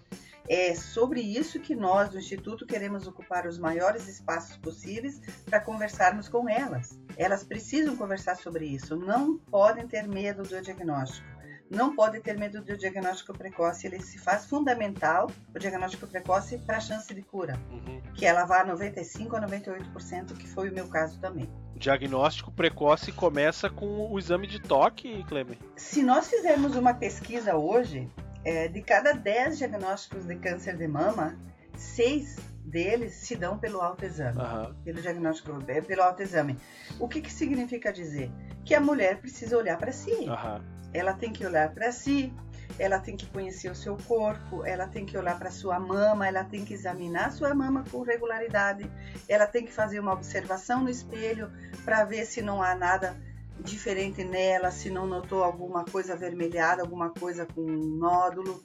É 0.48 0.76
sobre 0.76 1.22
isso 1.22 1.60
que 1.60 1.74
nós, 1.74 2.10
do 2.10 2.20
Instituto, 2.20 2.68
queremos 2.68 3.08
ocupar 3.08 3.48
os 3.48 3.58
maiores 3.58 4.08
espaços 4.08 4.58
possíveis 4.58 5.20
para 5.46 5.60
conversarmos 5.60 6.30
com 6.30 6.48
elas. 6.48 7.00
Elas 7.18 7.44
precisam 7.44 7.96
conversar 7.96 8.36
sobre 8.36 8.66
isso, 8.66 8.96
não 8.96 9.38
podem 9.38 9.88
ter 9.88 10.08
medo 10.08 10.44
do 10.44 10.62
diagnóstico. 10.62 11.33
Não 11.74 11.96
podem 11.96 12.22
ter 12.22 12.38
medo 12.38 12.62
do 12.62 12.78
diagnóstico 12.78 13.36
precoce, 13.36 13.88
ele 13.88 14.00
se 14.00 14.20
faz 14.20 14.46
fundamental, 14.46 15.32
o 15.56 15.58
diagnóstico 15.58 16.06
precoce, 16.06 16.60
para 16.60 16.78
a 16.78 16.80
chance 16.80 17.12
de 17.12 17.24
cura, 17.24 17.60
uhum. 17.72 18.00
que 18.14 18.28
ela 18.28 18.46
vá 18.46 18.62
a 18.62 18.66
95% 18.66 19.34
a 19.34 19.48
98%, 19.48 20.38
que 20.38 20.48
foi 20.48 20.70
o 20.70 20.74
meu 20.74 20.88
caso 20.88 21.20
também. 21.20 21.50
O 21.76 21.80
diagnóstico 21.80 22.52
precoce 22.52 23.12
começa 23.12 23.72
com 23.72 24.12
o 24.12 24.20
exame 24.20 24.46
de 24.46 24.60
toque, 24.62 25.24
Cleber? 25.24 25.58
Se 25.76 26.04
nós 26.04 26.30
fizermos 26.30 26.76
uma 26.76 26.94
pesquisa 26.94 27.56
hoje, 27.56 28.08
é, 28.46 28.68
de 28.68 28.82
cada 28.84 29.14
10 29.14 29.58
diagnósticos 29.58 30.26
de 30.26 30.36
câncer 30.36 30.78
de 30.78 30.88
mama, 30.88 31.36
6 31.76 32.36
deles 32.64 33.14
se 33.16 33.36
dão 33.36 33.58
pelo 33.58 33.82
autoexame, 33.82 34.38
uhum. 34.40 34.74
pelo 34.84 35.02
diagnóstico, 35.02 35.58
é, 35.68 35.82
pelo 35.82 36.04
autoexame. 36.04 36.58
O 37.00 37.08
que, 37.08 37.20
que 37.20 37.32
significa 37.32 37.92
dizer? 37.92 38.32
Que 38.64 38.76
a 38.76 38.80
mulher 38.80 39.20
precisa 39.20 39.58
olhar 39.58 39.78
para 39.78 39.92
si. 39.92 40.12
Uhum. 40.12 40.83
Ela 40.94 41.14
tem 41.14 41.32
que 41.32 41.46
olhar 41.46 41.74
para 41.74 41.92
si, 41.92 42.32
ela 42.78 43.00
tem 43.00 43.16
que 43.16 43.26
conhecer 43.28 43.70
o 43.70 43.76
seu 43.76 43.98
corpo, 43.98 44.66
ela 44.66 44.88
tem 44.88 45.06
que 45.06 45.18
olhar 45.18 45.38
para 45.38 45.52
sua 45.52 45.80
mama, 45.80 46.28
ela 46.28 46.44
tem 46.44 46.66
que 46.66 46.74
examinar 46.74 47.32
sua 47.32 47.54
mama 47.54 47.84
com 47.92 48.02
regularidade, 48.02 48.90
ela 49.28 49.46
tem 49.46 49.66
que 49.66 49.72
fazer 49.72 50.00
uma 50.00 50.14
observação 50.14 50.84
no 50.84 50.90
espelho 50.90 51.52
para 51.84 52.04
ver 52.04 52.26
se 52.26 52.42
não 52.42 52.62
há 52.62 52.76
nada 52.76 53.16
diferente 53.60 54.24
nela, 54.24 54.72
se 54.72 54.90
não 54.90 55.06
notou 55.06 55.44
alguma 55.44 55.86
coisa 55.86 56.14
avermelhada, 56.14 56.82
alguma 56.82 57.10
coisa 57.12 57.46
com 57.46 57.62
um 57.62 57.98
nódulo. 57.98 58.64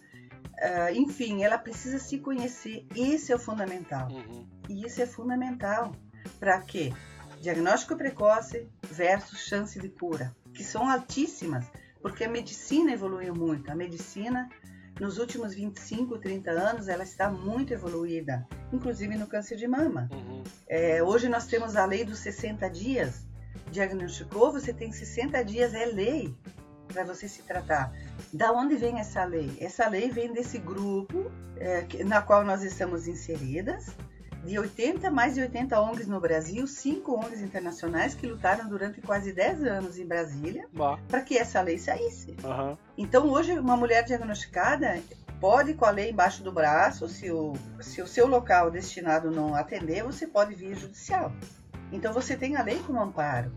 Uh, 0.59 0.93
enfim, 0.93 1.45
ela 1.45 1.57
precisa 1.57 1.99
se 1.99 2.19
conhecer. 2.19 2.85
Esse 2.97 3.31
é 3.31 3.37
o 3.37 3.39
fundamental. 3.39 4.09
Uhum. 4.11 4.49
E 4.69 4.85
isso 4.85 5.01
é 5.01 5.07
fundamental. 5.07 5.93
Para 6.41 6.61
quê? 6.63 6.93
Diagnóstico 7.41 7.97
precoce 7.97 8.69
versus 8.91 9.39
chance 9.39 9.79
de 9.79 9.89
cura, 9.89 10.35
que 10.53 10.65
são 10.65 10.91
altíssimas, 10.91 11.65
porque 12.03 12.25
a 12.25 12.29
medicina 12.29 12.93
evoluiu 12.93 13.35
muito. 13.35 13.71
A 13.71 13.75
medicina, 13.75 14.49
nos 15.01 15.19
últimos 15.19 15.55
25, 15.55 16.19
30 16.19 16.51
anos, 16.51 16.89
ela 16.89 17.03
está 17.03 17.31
muito 17.31 17.73
evoluída, 17.73 18.47
inclusive 18.73 19.17
no 19.17 19.27
câncer 19.27 19.57
de 19.57 19.67
mama. 19.67 20.09
Uhum. 20.13 20.43
É, 20.69 21.03
hoje 21.03 21.29
nós 21.29 21.47
temos 21.47 21.77
a 21.77 21.85
lei 21.85 22.05
dos 22.05 22.19
60 22.19 22.69
dias, 22.69 23.27
diagnosticou, 23.71 24.53
você 24.53 24.73
tem 24.73 24.93
60 24.93 25.43
dias, 25.45 25.75
é 25.75 25.87
lei 25.87 26.35
para 26.89 27.05
você 27.05 27.29
se 27.29 27.43
tratar. 27.43 27.93
Da 28.33 28.53
onde 28.53 28.77
vem 28.77 28.99
essa 28.99 29.25
lei? 29.25 29.57
Essa 29.61 29.89
lei 29.89 30.11
vem 30.11 30.33
desse 30.33 30.59
grupo 30.59 31.31
é, 31.57 31.87
na 32.05 32.23
qual 32.23 32.45
nós 32.45 32.63
estamos 32.63 33.07
inseridas, 33.07 33.95
de 34.45 34.59
80, 34.59 35.11
mais 35.11 35.35
de 35.35 35.43
80 35.43 35.81
ONGs 35.81 36.07
no 36.07 36.21
Brasil, 36.21 36.67
cinco 36.67 37.15
ONGs 37.15 37.43
internacionais 37.43 38.15
que 38.15 38.27
lutaram 38.27 38.69
durante 38.69 39.01
quase 39.01 39.33
10 39.33 39.65
anos 39.65 39.99
em 39.99 40.07
Brasília 40.07 40.67
para 41.09 41.23
que 41.23 41.37
essa 41.37 41.61
lei 41.61 41.79
saísse. 41.79 42.37
Uhum. 42.43 42.77
Então, 42.97 43.29
hoje, 43.29 43.59
uma 43.59 43.77
mulher 43.77 44.05
diagnosticada 44.05 45.01
pode, 45.41 45.75
com 45.75 45.85
a 45.85 45.91
lei 45.91 46.11
embaixo 46.11 46.43
do 46.43 46.53
braço, 46.53 47.09
se 47.09 47.31
o, 47.31 47.55
se 47.81 48.03
o 48.03 48.07
seu 48.07 48.27
local 48.27 48.71
destinado 48.71 49.31
não 49.31 49.55
atender, 49.55 50.03
você 50.03 50.27
pode 50.27 50.55
vir 50.55 50.77
judicial. 50.77 51.33
Então 51.93 52.13
você 52.13 52.37
tem 52.37 52.57
a 52.57 52.63
lei 52.63 52.79
como 52.87 53.01
amparo. 53.01 53.53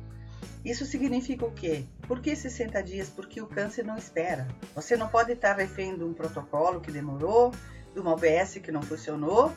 Isso 0.63 0.85
significa 0.85 1.45
o 1.45 1.51
quê? 1.51 1.85
Por 2.07 2.19
que 2.19 2.35
60 2.35 2.81
dias? 2.83 3.09
Porque 3.09 3.41
o 3.41 3.47
câncer 3.47 3.83
não 3.83 3.97
espera. 3.97 4.47
Você 4.75 4.95
não 4.95 5.07
pode 5.07 5.31
estar 5.31 5.53
refém 5.53 5.97
de 5.97 6.03
um 6.03 6.13
protocolo 6.13 6.79
que 6.79 6.91
demorou, 6.91 7.51
de 7.93 7.99
uma 7.99 8.13
OBS 8.13 8.59
que 8.63 8.71
não 8.71 8.81
funcionou, 8.81 9.51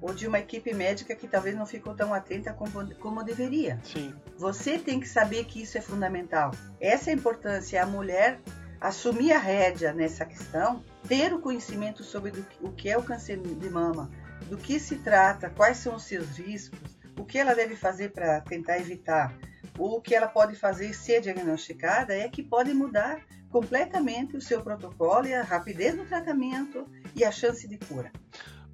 ou 0.00 0.14
de 0.14 0.26
uma 0.26 0.38
equipe 0.38 0.72
médica 0.74 1.14
que 1.14 1.26
talvez 1.26 1.56
não 1.56 1.66
ficou 1.66 1.94
tão 1.94 2.14
atenta 2.14 2.52
como, 2.52 2.94
como 2.96 3.22
deveria. 3.22 3.80
Sim. 3.82 4.14
Você 4.36 4.78
tem 4.78 5.00
que 5.00 5.08
saber 5.08 5.44
que 5.44 5.62
isso 5.62 5.76
é 5.76 5.80
fundamental. 5.80 6.52
Essa 6.80 7.10
é 7.10 7.12
a 7.12 7.16
importância. 7.16 7.82
A 7.82 7.86
mulher 7.86 8.40
assumir 8.80 9.32
a 9.32 9.38
rédea 9.38 9.92
nessa 9.92 10.24
questão, 10.24 10.82
ter 11.06 11.32
o 11.32 11.40
conhecimento 11.40 12.04
sobre 12.04 12.30
do, 12.30 12.46
o 12.60 12.72
que 12.72 12.88
é 12.88 12.96
o 12.96 13.02
câncer 13.02 13.36
de 13.38 13.70
mama, 13.70 14.10
do 14.48 14.56
que 14.56 14.78
se 14.78 14.96
trata, 14.96 15.50
quais 15.50 15.78
são 15.78 15.96
os 15.96 16.04
seus 16.04 16.38
riscos, 16.38 16.96
o 17.18 17.24
que 17.24 17.38
ela 17.38 17.54
deve 17.54 17.74
fazer 17.74 18.12
para 18.12 18.40
tentar 18.40 18.78
evitar, 18.78 19.34
ou 19.76 19.98
o 19.98 20.00
que 20.00 20.14
ela 20.14 20.28
pode 20.28 20.54
fazer 20.54 20.94
ser 20.94 21.20
diagnosticada, 21.20 22.14
é 22.14 22.28
que 22.28 22.42
pode 22.42 22.72
mudar 22.72 23.20
completamente 23.50 24.36
o 24.36 24.40
seu 24.40 24.62
protocolo 24.62 25.26
e 25.26 25.34
a 25.34 25.42
rapidez 25.42 25.96
do 25.96 26.04
tratamento 26.04 26.86
e 27.14 27.24
a 27.24 27.32
chance 27.32 27.66
de 27.66 27.78
cura. 27.78 28.12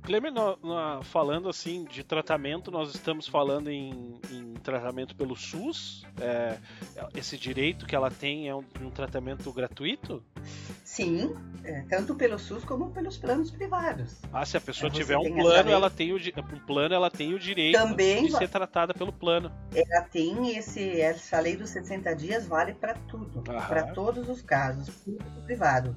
Clemer, 0.05 0.31
falando 1.03 1.49
assim 1.49 1.85
de 1.85 2.05
tratamento, 2.05 2.71
nós 2.71 2.95
estamos 2.95 3.27
falando 3.27 3.71
em, 3.71 4.21
em 4.31 4.53
tratamento 4.63 5.17
pelo 5.17 5.35
SUS. 5.35 6.05
É, 6.21 6.59
esse 7.17 7.39
direito 7.39 7.87
que 7.87 7.97
ela 7.97 8.11
tem 8.11 8.47
é 8.47 8.55
um, 8.55 8.63
um 8.83 8.91
tratamento 8.91 9.51
gratuito? 9.51 10.23
Sim, 10.85 11.35
é, 11.65 11.87
tanto 11.89 12.15
pelo 12.15 12.39
SUS 12.39 12.65
como 12.65 12.91
pelos 12.91 13.17
planos 13.17 13.51
privados. 13.51 14.21
Ah, 14.31 14.45
se 14.45 14.59
a 14.59 14.61
pessoa 14.61 14.91
é, 14.91 14.93
tiver 14.93 15.17
um 15.17 15.35
plano, 15.35 15.71
ela 15.71 15.89
tem 15.89 16.13
o 16.13 16.17
um 16.17 16.59
plano, 16.67 16.95
ela 16.95 17.11
tem 17.11 17.33
o 17.33 17.39
direito 17.39 17.79
Também, 17.79 18.27
de 18.27 18.37
ser 18.37 18.49
tratada 18.49 18.93
pelo 18.93 19.13
plano. 19.13 19.51
Ela 19.75 20.03
tem 20.03 20.55
esse 20.57 21.01
essa 21.01 21.41
lei 21.41 21.57
dos 21.57 21.71
60 21.71 22.15
dias 22.15 22.47
vale 22.47 22.75
para 22.75 22.93
tudo, 22.95 23.43
para 23.43 23.95
todos 23.95 24.29
os 24.29 24.43
casos, 24.43 24.91
público 24.91 25.33
e 25.39 25.43
privado. 25.45 25.97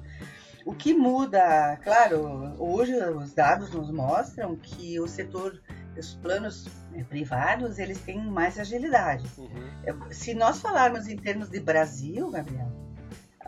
O 0.68 0.74
que 0.74 0.92
muda, 0.92 1.78
claro, 1.82 2.54
hoje 2.58 2.94
os 2.94 3.32
dados 3.32 3.70
nos 3.72 3.90
mostram 3.90 4.54
que 4.54 5.00
o 5.00 5.08
setor, 5.08 5.58
os 5.98 6.14
planos 6.16 6.68
eh, 6.92 7.02
privados, 7.04 7.78
eles 7.78 7.98
têm 8.02 8.22
mais 8.22 8.58
agilidade. 8.58 9.26
Uhum. 9.38 10.10
Se 10.10 10.34
nós 10.34 10.60
falarmos 10.60 11.08
em 11.08 11.16
termos 11.16 11.48
de 11.48 11.58
Brasil, 11.58 12.30
Gabriel, 12.30 12.70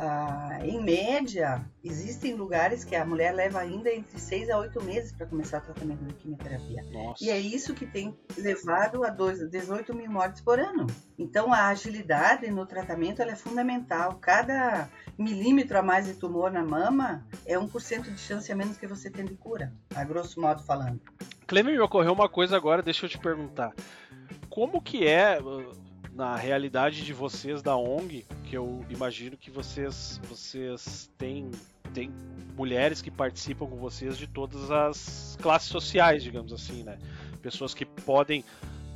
ah, 0.02 0.60
em 0.64 0.82
média, 0.82 1.62
existem 1.84 2.34
lugares 2.34 2.84
que 2.84 2.96
a 2.96 3.04
mulher 3.04 3.34
leva 3.34 3.58
ainda 3.58 3.92
entre 3.92 4.18
6 4.18 4.48
a 4.48 4.58
8 4.58 4.82
meses 4.82 5.12
para 5.12 5.26
começar 5.26 5.58
o 5.58 5.60
tratamento 5.60 6.02
de 6.04 6.14
quimioterapia. 6.14 6.82
Nossa. 6.90 7.22
E 7.22 7.28
é 7.28 7.38
isso 7.38 7.74
que 7.74 7.84
tem 7.84 8.18
levado 8.38 9.04
a 9.04 9.10
18 9.10 9.94
mil 9.94 10.10
mortes 10.10 10.40
por 10.40 10.58
ano. 10.58 10.86
Então, 11.18 11.52
a 11.52 11.66
agilidade 11.66 12.50
no 12.50 12.64
tratamento 12.64 13.20
é 13.20 13.36
fundamental. 13.36 14.14
Cada 14.22 14.88
milímetro 15.18 15.78
a 15.78 15.82
mais 15.82 16.06
de 16.06 16.14
tumor 16.14 16.50
na 16.50 16.64
mama 16.64 17.26
é 17.44 17.58
1% 17.58 18.02
de 18.04 18.18
chance 18.18 18.50
a 18.50 18.56
menos 18.56 18.78
que 18.78 18.86
você 18.86 19.10
tem 19.10 19.26
de 19.26 19.34
cura, 19.34 19.70
a 19.94 20.02
grosso 20.02 20.40
modo 20.40 20.62
falando. 20.62 20.98
Clemer, 21.46 21.74
me 21.74 21.80
ocorreu 21.80 22.14
uma 22.14 22.28
coisa 22.28 22.56
agora, 22.56 22.82
deixa 22.82 23.04
eu 23.04 23.10
te 23.10 23.18
perguntar. 23.18 23.74
Como 24.48 24.80
que 24.80 25.06
é 25.06 25.38
na 26.20 26.36
realidade 26.36 27.02
de 27.02 27.14
vocês 27.14 27.62
da 27.62 27.74
ONG, 27.74 28.26
que 28.44 28.54
eu 28.54 28.84
imagino 28.90 29.38
que 29.38 29.50
vocês 29.50 30.20
vocês 30.28 31.10
têm 31.16 31.50
tem 31.94 32.12
mulheres 32.54 33.00
que 33.00 33.10
participam 33.10 33.66
com 33.66 33.76
vocês 33.76 34.18
de 34.18 34.26
todas 34.26 34.70
as 34.70 35.38
classes 35.40 35.70
sociais, 35.70 36.22
digamos 36.22 36.52
assim, 36.52 36.82
né? 36.82 36.98
Pessoas 37.40 37.72
que 37.72 37.86
podem 37.86 38.44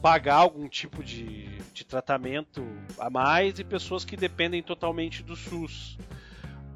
pagar 0.03 0.35
algum 0.35 0.69
tipo 0.69 1.03
de, 1.03 1.49
de 1.73 1.83
tratamento 1.83 2.63
a 2.99 3.09
mais 3.09 3.59
e 3.59 3.65
pessoas 3.65 4.05
que 4.05 4.19
dependem 4.19 4.63
totalmente 4.63 5.23
do 5.23 5.35
SUS 5.35 5.97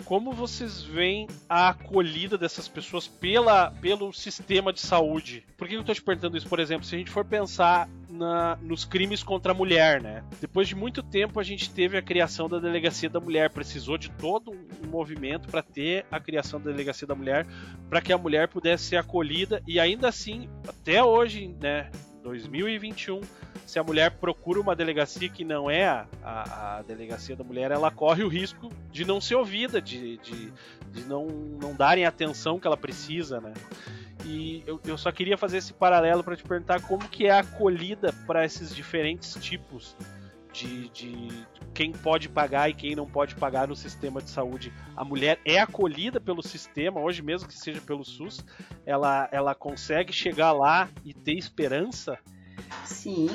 como 0.04 0.32
vocês 0.32 0.82
veem 0.82 1.28
a 1.48 1.68
acolhida 1.68 2.38
dessas 2.38 2.66
pessoas 2.68 3.06
pela, 3.06 3.70
pelo 3.72 4.12
sistema 4.12 4.72
de 4.72 4.80
saúde? 4.80 5.44
Por 5.56 5.68
que 5.68 5.74
eu 5.74 5.80
estou 5.80 5.94
te 5.94 6.02
perguntando 6.02 6.36
isso? 6.36 6.48
Por 6.48 6.60
exemplo, 6.60 6.86
se 6.86 6.94
a 6.94 6.98
gente 6.98 7.10
for 7.10 7.24
pensar 7.24 7.88
na, 8.18 8.56
nos 8.56 8.84
crimes 8.84 9.22
contra 9.22 9.52
a 9.52 9.54
mulher, 9.54 10.02
né? 10.02 10.24
Depois 10.40 10.68
de 10.68 10.74
muito 10.74 11.02
tempo 11.02 11.38
a 11.38 11.42
gente 11.42 11.70
teve 11.70 11.96
a 11.96 12.02
criação 12.02 12.48
da 12.48 12.58
Delegacia 12.58 13.08
da 13.08 13.20
Mulher, 13.20 13.50
precisou 13.50 13.96
de 13.96 14.10
todo 14.10 14.50
um 14.50 14.88
movimento 14.88 15.48
para 15.48 15.62
ter 15.62 16.04
a 16.10 16.18
criação 16.18 16.60
da 16.60 16.70
Delegacia 16.70 17.06
da 17.06 17.14
Mulher, 17.14 17.46
para 17.88 18.00
que 18.00 18.12
a 18.12 18.18
mulher 18.18 18.48
pudesse 18.48 18.84
ser 18.84 18.96
acolhida 18.96 19.62
e 19.66 19.78
ainda 19.78 20.08
assim, 20.08 20.48
até 20.66 21.02
hoje, 21.02 21.54
né? 21.60 21.90
2021, 22.22 23.20
se 23.68 23.78
a 23.78 23.84
mulher 23.84 24.12
procura 24.12 24.58
uma 24.58 24.74
delegacia 24.74 25.28
que 25.28 25.44
não 25.44 25.70
é 25.70 25.86
a, 25.86 26.06
a, 26.24 26.78
a 26.78 26.82
delegacia 26.82 27.36
da 27.36 27.44
mulher, 27.44 27.70
ela 27.70 27.90
corre 27.90 28.24
o 28.24 28.28
risco 28.28 28.72
de 28.90 29.04
não 29.04 29.20
ser 29.20 29.34
ouvida, 29.34 29.78
de, 29.78 30.16
de, 30.16 30.50
de 30.90 31.04
não, 31.04 31.26
não 31.26 31.74
darem 31.74 32.06
a 32.06 32.08
atenção 32.08 32.58
que 32.58 32.66
ela 32.66 32.78
precisa, 32.78 33.42
né? 33.42 33.52
E 34.24 34.64
eu, 34.66 34.80
eu 34.86 34.96
só 34.96 35.12
queria 35.12 35.36
fazer 35.36 35.58
esse 35.58 35.74
paralelo 35.74 36.24
para 36.24 36.34
te 36.34 36.42
perguntar 36.44 36.80
como 36.80 37.06
que 37.10 37.26
é 37.26 37.30
a 37.30 37.40
acolhida 37.40 38.10
para 38.26 38.42
esses 38.42 38.74
diferentes 38.74 39.34
tipos 39.34 39.94
de, 40.50 40.88
de, 40.88 41.28
quem 41.74 41.92
pode 41.92 42.26
pagar 42.26 42.70
e 42.70 42.74
quem 42.74 42.96
não 42.96 43.06
pode 43.06 43.34
pagar 43.34 43.68
no 43.68 43.76
sistema 43.76 44.22
de 44.22 44.30
saúde. 44.30 44.72
A 44.96 45.04
mulher 45.04 45.38
é 45.44 45.58
acolhida 45.58 46.18
pelo 46.18 46.42
sistema, 46.42 47.02
hoje 47.02 47.20
mesmo 47.20 47.46
que 47.46 47.54
seja 47.54 47.82
pelo 47.82 48.02
SUS, 48.02 48.42
ela, 48.86 49.28
ela 49.30 49.54
consegue 49.54 50.10
chegar 50.10 50.52
lá 50.52 50.88
e 51.04 51.12
ter 51.12 51.34
esperança? 51.34 52.18
Sim, 52.84 53.28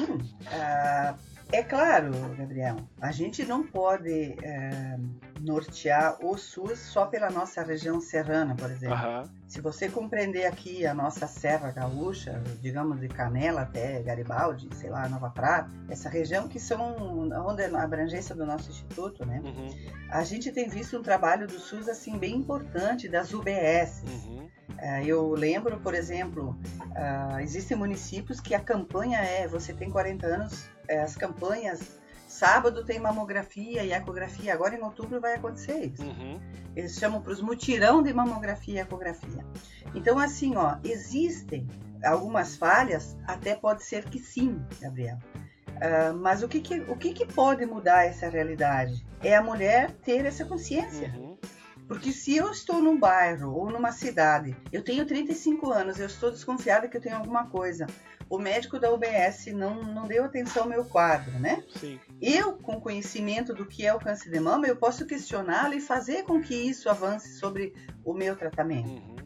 uh, 0.52 1.18
é 1.54 1.64
claro, 1.64 2.12
Gabriel, 2.36 2.78
a 3.00 3.12
gente 3.12 3.46
não 3.46 3.62
pode 3.62 4.36
uh, 4.40 5.40
nortear 5.40 6.18
o 6.26 6.36
SUS 6.36 6.80
só 6.80 7.06
pela 7.06 7.30
nossa 7.30 7.62
região 7.62 8.02
serrana, 8.02 8.56
por 8.56 8.72
exemplo. 8.72 8.98
Uhum. 8.98 9.30
Se 9.48 9.62
você 9.62 9.88
compreender 9.88 10.46
aqui 10.46 10.84
a 10.84 10.96
nossa 10.96 11.28
Serra 11.28 11.70
Gaúcha, 11.70 12.42
digamos 12.60 13.00
de 13.00 13.08
Canela 13.08 13.62
até 13.62 14.02
Garibaldi, 14.02 14.68
sei 14.76 14.90
lá, 14.90 15.08
Nova 15.08 15.30
Prata, 15.30 15.70
essa 15.90 16.10
região 16.10 16.48
que 16.48 16.60
são 16.60 17.30
onde 17.48 17.62
é 17.62 17.70
a 17.70 17.84
abrangência 17.84 18.34
do 18.34 18.48
nosso 18.48 18.72
instituto, 18.72 19.24
né? 19.24 19.40
Uhum. 19.44 19.70
A 20.10 20.24
gente 20.24 20.52
tem 20.52 20.68
visto 20.68 20.98
um 20.98 21.04
trabalho 21.04 21.46
do 21.46 21.60
SUS 21.60 21.88
assim 21.88 22.18
bem 22.18 22.36
importante 22.36 23.08
das 23.08 23.32
UBS. 23.32 24.04
Uhum. 24.08 24.50
Uh, 24.70 25.06
eu 25.06 25.30
lembro, 25.34 25.80
por 25.80 25.94
exemplo, 25.94 26.58
uh, 26.92 27.40
existem 27.40 27.78
municípios 27.78 28.40
que 28.40 28.56
a 28.56 28.60
campanha 28.60 29.20
é 29.20 29.48
você 29.48 29.72
tem 29.72 29.90
40 29.90 30.26
anos, 30.26 30.70
as 30.90 31.16
campanhas 31.16 32.02
Sábado 32.34 32.84
tem 32.84 32.98
mamografia 32.98 33.84
e 33.84 33.94
ecografia. 33.94 34.56
Agora 34.56 34.76
em 34.76 34.82
outubro 34.82 35.22
vai 35.22 35.36
acontecer 35.36 35.86
isso. 35.86 36.02
Uhum. 36.02 36.42
Eles 36.76 36.98
chamam 36.98 37.22
para 37.22 37.32
os 37.32 37.40
mutirão 37.40 38.02
de 38.02 38.12
mamografia 38.12 38.74
e 38.74 38.80
ecografia. 38.80 39.46
Então, 39.94 40.18
assim, 40.18 40.56
ó, 40.56 40.78
existem 40.84 41.68
algumas 42.04 42.56
falhas, 42.56 43.16
até 43.28 43.56
pode 43.56 43.84
ser 43.84 44.06
que 44.06 44.18
sim, 44.18 44.66
Gabriel. 44.82 45.20
Uh, 45.70 46.18
mas 46.18 46.42
o, 46.42 46.48
que, 46.48 46.60
que, 46.60 46.80
o 46.82 46.98
que, 46.98 47.14
que 47.14 47.26
pode 47.28 47.68
mudar 47.68 48.06
essa 48.06 48.28
realidade? 48.28 49.06
É 49.22 49.36
a 49.36 49.44
mulher 49.44 49.92
ter 50.04 50.26
essa 50.26 50.44
consciência. 50.44 51.14
Uhum. 51.16 51.38
Porque 51.88 52.12
se 52.12 52.36
eu 52.36 52.50
estou 52.50 52.82
num 52.82 52.98
bairro 52.98 53.54
ou 53.54 53.70
numa 53.70 53.92
cidade, 53.92 54.56
eu 54.72 54.84
tenho 54.84 55.06
35 55.06 55.72
anos, 55.72 56.00
eu 56.00 56.08
estou 56.08 56.32
desconfiada 56.32 56.88
que 56.88 56.98
eu 56.98 57.02
tenho 57.02 57.18
alguma 57.18 57.46
coisa. 57.48 57.86
O 58.34 58.40
médico 58.40 58.80
da 58.80 58.92
UBS 58.92 59.46
não, 59.54 59.84
não 59.84 60.08
deu 60.08 60.24
atenção 60.24 60.64
ao 60.64 60.70
meu 60.70 60.84
quadro, 60.86 61.40
né? 61.40 61.64
Sim. 61.80 62.00
Eu, 62.20 62.54
com 62.54 62.82
conhecimento 62.82 63.54
do 63.54 63.64
que 63.64 63.86
é 63.86 63.94
o 63.94 64.00
câncer 64.00 64.32
de 64.32 64.40
mama, 64.40 64.66
eu 64.66 64.76
posso 64.76 65.06
questioná-lo 65.06 65.76
e 65.76 65.80
fazer 65.80 66.24
com 66.24 66.42
que 66.42 66.56
isso 66.56 66.90
avance 66.90 67.38
sobre 67.38 67.76
o 68.04 68.12
meu 68.12 68.36
tratamento. 68.36 68.90
Uhum. 68.90 69.18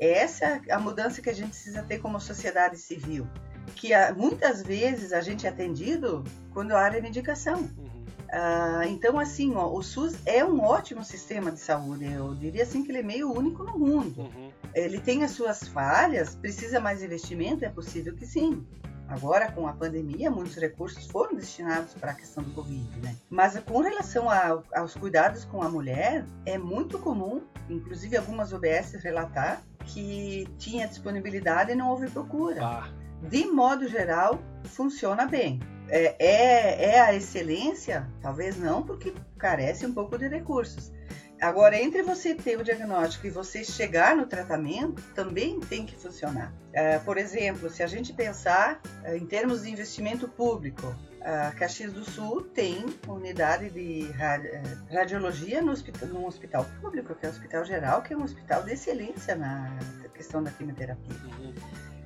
Essa 0.00 0.62
é 0.66 0.72
a 0.72 0.78
mudança 0.78 1.20
que 1.20 1.28
a 1.28 1.34
gente 1.34 1.50
precisa 1.50 1.82
ter 1.82 1.98
como 1.98 2.18
sociedade 2.18 2.78
civil. 2.78 3.28
Que 3.76 3.90
muitas 4.16 4.62
vezes 4.62 5.12
a 5.12 5.20
gente 5.20 5.46
é 5.46 5.50
atendido 5.50 6.24
quando 6.50 6.72
há 6.72 6.88
reivindicação. 6.88 7.70
Uhum. 7.76 7.83
Uh, 8.32 8.84
então, 8.88 9.18
assim, 9.18 9.54
ó, 9.54 9.72
o 9.72 9.82
SUS 9.82 10.16
é 10.26 10.44
um 10.44 10.60
ótimo 10.60 11.04
sistema 11.04 11.50
de 11.50 11.60
saúde. 11.60 12.04
Eu 12.04 12.34
diria 12.34 12.62
assim 12.62 12.82
que 12.82 12.90
ele 12.90 12.98
é 12.98 13.02
meio 13.02 13.32
único 13.32 13.62
no 13.62 13.78
mundo. 13.78 14.22
Uhum. 14.22 14.50
Ele 14.74 14.98
tem 14.98 15.22
as 15.22 15.30
suas 15.32 15.64
falhas, 15.68 16.34
precisa 16.34 16.80
mais 16.80 17.02
investimento? 17.02 17.64
É 17.64 17.68
possível 17.68 18.14
que 18.14 18.26
sim. 18.26 18.66
Agora, 19.08 19.52
com 19.52 19.68
a 19.68 19.72
pandemia, 19.72 20.30
muitos 20.30 20.56
recursos 20.56 21.06
foram 21.06 21.34
destinados 21.34 21.94
para 21.94 22.12
a 22.12 22.14
questão 22.14 22.42
do 22.42 22.50
Covid, 22.52 22.88
né? 23.00 23.14
Mas 23.28 23.58
com 23.60 23.80
relação 23.80 24.30
a, 24.30 24.62
aos 24.74 24.94
cuidados 24.94 25.44
com 25.44 25.62
a 25.62 25.68
mulher, 25.68 26.24
é 26.46 26.56
muito 26.56 26.98
comum, 26.98 27.42
inclusive 27.68 28.16
algumas 28.16 28.52
OBS 28.52 28.94
relatar, 28.94 29.62
que 29.84 30.48
tinha 30.58 30.88
disponibilidade 30.88 31.72
e 31.72 31.74
não 31.74 31.90
houve 31.90 32.10
procura. 32.10 32.64
Ah. 32.64 33.03
De 33.28 33.46
modo 33.46 33.88
geral, 33.88 34.40
funciona 34.64 35.26
bem 35.26 35.60
é, 35.88 36.16
é, 36.18 36.84
é 36.90 37.00
a 37.00 37.14
excelência? 37.14 38.08
Talvez 38.22 38.56
não, 38.56 38.82
porque 38.82 39.14
carece 39.38 39.84
um 39.86 39.92
pouco 39.92 40.16
de 40.18 40.28
recursos. 40.28 40.92
Agora, 41.40 41.76
entre 41.76 42.02
você 42.02 42.34
ter 42.34 42.58
o 42.58 42.64
diagnóstico 42.64 43.26
e 43.26 43.30
você 43.30 43.64
chegar 43.64 44.16
no 44.16 44.24
tratamento, 44.24 45.02
também 45.14 45.60
tem 45.60 45.84
que 45.84 45.94
funcionar. 45.96 46.54
É, 46.72 46.98
por 47.00 47.18
exemplo, 47.18 47.68
se 47.68 47.82
a 47.82 47.86
gente 47.86 48.12
pensar 48.12 48.80
é, 49.02 49.16
em 49.16 49.26
termos 49.26 49.62
de 49.62 49.70
investimento 49.70 50.26
público, 50.28 50.94
a 51.20 51.50
Caxias 51.52 51.92
do 51.92 52.04
Sul 52.04 52.42
tem 52.42 52.84
unidade 53.06 53.68
de 53.70 54.08
é, 54.20 54.62
radiologia 54.94 55.60
no 55.60 55.72
hospital, 55.72 56.08
no 56.08 56.26
hospital 56.26 56.66
público, 56.80 57.14
que 57.14 57.26
é 57.26 57.28
o 57.28 57.32
Hospital 57.32 57.64
Geral, 57.64 58.02
que 58.02 58.14
é 58.14 58.16
um 58.16 58.22
hospital 58.22 58.62
de 58.62 58.72
excelência 58.72 59.34
na 59.34 59.76
questão 60.14 60.42
da 60.42 60.50
quimioterapia. 60.50 61.16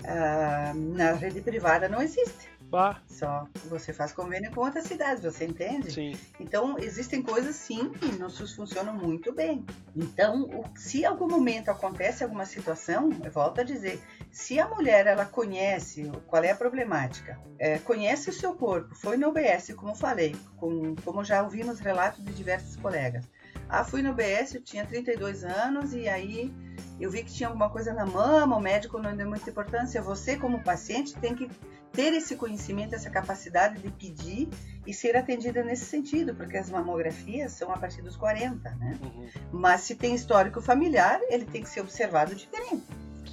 Ah, 0.05 0.73
na 0.75 1.13
rede 1.13 1.41
privada 1.41 1.89
não 1.89 2.01
existe. 2.01 2.49
Bah. 2.71 3.01
Só 3.07 3.47
você 3.65 3.95
faz 3.95 4.13
convênio 4.13 4.53
com 4.53 4.61
outras 4.61 4.85
cidades, 4.85 5.23
você 5.23 5.47
entende? 5.47 5.91
Sim. 5.91 6.19
Então, 6.39 6.79
existem 6.79 7.23
coisas 7.23 7.57
sim 7.57 7.91
que 7.91 8.07
no 8.13 8.29
SUS 8.29 8.55
funcionam 8.55 8.95
muito 8.95 9.33
bem. 9.33 9.65
Então, 9.97 10.43
o, 10.43 10.65
se 10.77 11.05
algum 11.05 11.27
momento 11.27 11.71
acontece 11.71 12.23
alguma 12.23 12.45
situação, 12.45 13.09
eu 13.25 13.31
volto 13.31 13.63
a 13.63 13.65
dizer, 13.65 14.03
se 14.31 14.61
a 14.61 14.69
mulher 14.69 15.07
ela 15.07 15.25
conhece 15.25 16.11
qual 16.27 16.45
é 16.45 16.51
a 16.51 16.57
problemática, 16.57 17.41
é, 17.59 17.79
conhece 17.79 18.29
o 18.29 18.35
seu 18.35 18.53
corpo, 18.53 18.95
foi 18.95 19.17
no 19.17 19.29
OBS, 19.29 19.73
como 19.75 19.95
falei, 19.95 20.37
com, 20.59 20.95
como 20.97 21.25
já 21.25 21.43
ouvimos 21.43 21.81
relatos 21.81 22.23
de 22.23 22.33
diversos 22.35 22.77
colegas. 22.77 23.25
Ah, 23.69 23.85
fui 23.85 24.03
no 24.03 24.11
OBS, 24.11 24.55
eu 24.55 24.63
tinha 24.63 24.87
32 24.87 25.45
anos 25.45 25.93
e 25.93 26.09
aí 26.09 26.53
eu 26.99 27.11
vi 27.11 27.23
que 27.23 27.33
tinha 27.33 27.49
alguma 27.49 27.69
coisa 27.69 27.93
na 27.93 28.07
mama, 28.07 28.57
o 28.57 28.61
médico 28.61 28.99
não 28.99 29.17
deu 29.17 29.29
muita 29.29 29.51
importância. 29.51 30.01
Você, 30.03 30.37
como 30.37 30.63
paciente, 30.63 31.15
tem 31.15 31.35
que 31.35 31.49
ter 31.93 32.13
esse 32.13 32.35
conhecimento, 32.37 32.95
essa 32.95 33.11
capacidade 33.11 33.81
de 33.81 33.91
pedir 33.91 34.49
e 34.87 34.93
ser 34.93 35.17
atendida 35.17 35.63
nesse 35.63 35.85
sentido, 35.85 36.35
porque 36.35 36.57
as 36.57 36.71
mamografias 36.71 37.53
são 37.53 37.73
a 37.73 37.79
partir 37.79 38.03
dos 38.03 38.17
40, 38.17 38.71
né? 38.77 38.99
Uhum. 39.03 39.29
Mas 39.53 39.83
se 39.83 39.95
tem 39.95 40.15
histórico 40.15 40.61
familiar, 40.61 41.21
ele 41.29 41.45
tem 41.45 41.63
que 41.63 41.69
ser 41.69 41.81
observado 41.81 42.35
diferente. 42.35 42.85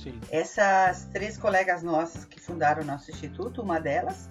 Sim. 0.04 0.20
Essas 0.30 1.06
três 1.06 1.38
colegas 1.38 1.82
nossas 1.82 2.26
que 2.26 2.40
fundaram 2.40 2.84
o 2.84 2.86
nosso 2.86 3.10
instituto, 3.10 3.62
uma 3.62 3.80
delas 3.80 4.30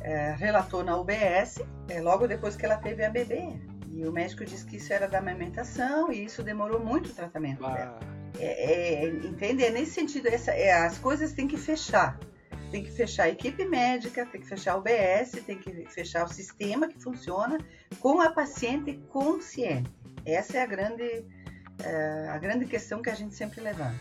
é, 0.00 0.32
relatou 0.38 0.84
na 0.84 0.96
UBS 0.96 1.60
é, 1.88 2.00
logo 2.00 2.28
depois 2.28 2.56
que 2.56 2.64
ela 2.64 2.76
teve 2.76 3.04
a 3.04 3.10
bebê. 3.10 3.58
E 3.96 4.06
o 4.06 4.12
médico 4.12 4.44
disse 4.44 4.66
que 4.66 4.76
isso 4.76 4.92
era 4.92 5.08
da 5.08 5.20
amamentação 5.20 6.12
e 6.12 6.26
isso 6.26 6.42
demorou 6.42 6.78
muito 6.78 7.08
o 7.08 7.14
tratamento 7.14 7.64
ah. 7.64 7.70
dela. 7.70 8.00
É, 8.38 9.04
é, 9.04 9.08
entende? 9.08 9.64
É 9.64 9.70
nesse 9.70 9.92
sentido, 9.92 10.28
essa, 10.28 10.50
é, 10.50 10.70
as 10.70 10.98
coisas 10.98 11.32
têm 11.32 11.48
que 11.48 11.56
fechar. 11.56 12.20
Tem 12.70 12.84
que 12.84 12.90
fechar 12.90 13.22
a 13.22 13.30
equipe 13.30 13.64
médica, 13.64 14.26
tem 14.26 14.38
que 14.38 14.46
fechar 14.46 14.76
o 14.76 14.82
BS, 14.82 15.42
tem 15.46 15.56
que 15.56 15.86
fechar 15.86 16.26
o 16.26 16.28
sistema 16.28 16.88
que 16.88 17.02
funciona 17.02 17.56
com 17.98 18.20
a 18.20 18.28
paciente 18.30 19.00
consciente. 19.08 19.90
Essa 20.26 20.58
é 20.58 20.62
a 20.62 20.66
grande, 20.66 21.24
é, 21.82 22.28
a 22.28 22.36
grande 22.36 22.66
questão 22.66 23.00
que 23.00 23.08
a 23.08 23.14
gente 23.14 23.34
sempre 23.34 23.62
levanta. 23.62 23.96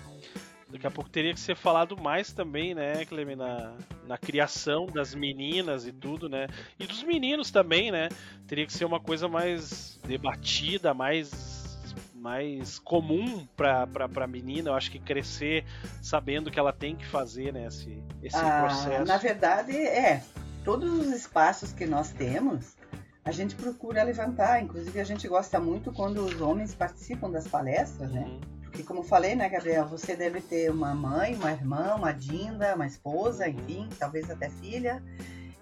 Daqui 0.67 0.87
a 0.87 0.91
pouco 0.91 1.09
teria 1.09 1.33
que 1.33 1.39
ser 1.39 1.55
falado 1.55 1.95
mais 1.95 2.33
também, 2.33 2.73
né, 2.73 3.05
Cleme, 3.05 3.35
na, 3.35 3.73
na 4.07 4.17
criação 4.17 4.87
das 4.87 5.13
meninas 5.13 5.85
e 5.85 5.91
tudo, 5.91 6.27
né? 6.27 6.47
E 6.79 6.87
dos 6.87 7.03
meninos 7.03 7.51
também, 7.51 7.91
né? 7.91 8.09
Teria 8.47 8.65
que 8.65 8.73
ser 8.73 8.85
uma 8.85 8.99
coisa 8.99 9.27
mais 9.27 9.99
debatida, 10.03 10.93
mais 10.93 11.65
mais 12.13 12.79
comum 12.79 13.47
para 13.55 13.87
a 14.15 14.27
menina, 14.27 14.71
eu 14.71 14.73
acho 14.73 14.89
que 14.89 14.97
crescer 14.97 15.63
sabendo 16.01 16.49
que 16.49 16.57
ela 16.57 16.73
tem 16.73 16.95
que 16.95 17.05
fazer 17.05 17.53
né, 17.53 17.67
esse, 17.67 18.01
esse 18.23 18.35
ah, 18.35 18.61
processo. 18.61 19.05
Na 19.05 19.17
verdade, 19.17 19.77
é. 19.77 20.23
Todos 20.63 20.91
os 20.91 21.13
espaços 21.13 21.71
que 21.71 21.85
nós 21.85 22.09
temos, 22.09 22.75
a 23.23 23.31
gente 23.31 23.53
procura 23.53 24.01
levantar. 24.01 24.59
Inclusive, 24.59 24.99
a 24.99 25.03
gente 25.03 25.27
gosta 25.27 25.59
muito 25.59 25.91
quando 25.91 26.25
os 26.25 26.41
homens 26.41 26.73
participam 26.73 27.29
das 27.29 27.47
palestras, 27.47 28.11
né? 28.11 28.39
Porque, 28.75 28.83
como 28.83 29.03
falei, 29.03 29.35
né, 29.35 29.47
Gabriel, 29.47 29.87
você 29.87 30.17
deve 30.17 30.41
ter 30.41 30.69
uma 30.69 30.93
mãe, 30.93 31.33
uma 31.33 31.49
irmã, 31.49 31.95
uma 31.95 32.11
dinda, 32.11 32.75
uma 32.75 32.85
esposa, 32.85 33.47
enfim, 33.47 33.87
talvez 33.97 34.29
até 34.29 34.49
filha. 34.49 35.01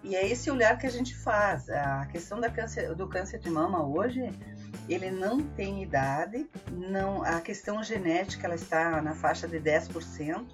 E 0.03 0.15
é 0.15 0.27
esse 0.27 0.49
olhar 0.49 0.79
que 0.79 0.87
a 0.87 0.89
gente 0.89 1.15
faz. 1.15 1.69
A 1.69 2.07
questão 2.07 2.41
câncer, 2.41 2.95
do 2.95 3.07
câncer 3.07 3.37
de 3.37 3.51
mama 3.51 3.85
hoje 3.85 4.31
ele 4.89 5.11
não 5.11 5.43
tem 5.43 5.83
idade, 5.83 6.49
não 6.71 7.23
a 7.23 7.39
questão 7.39 7.83
genética 7.83 8.47
ela 8.47 8.55
está 8.55 8.99
na 8.99 9.13
faixa 9.13 9.47
de 9.47 9.59
10%. 9.59 10.47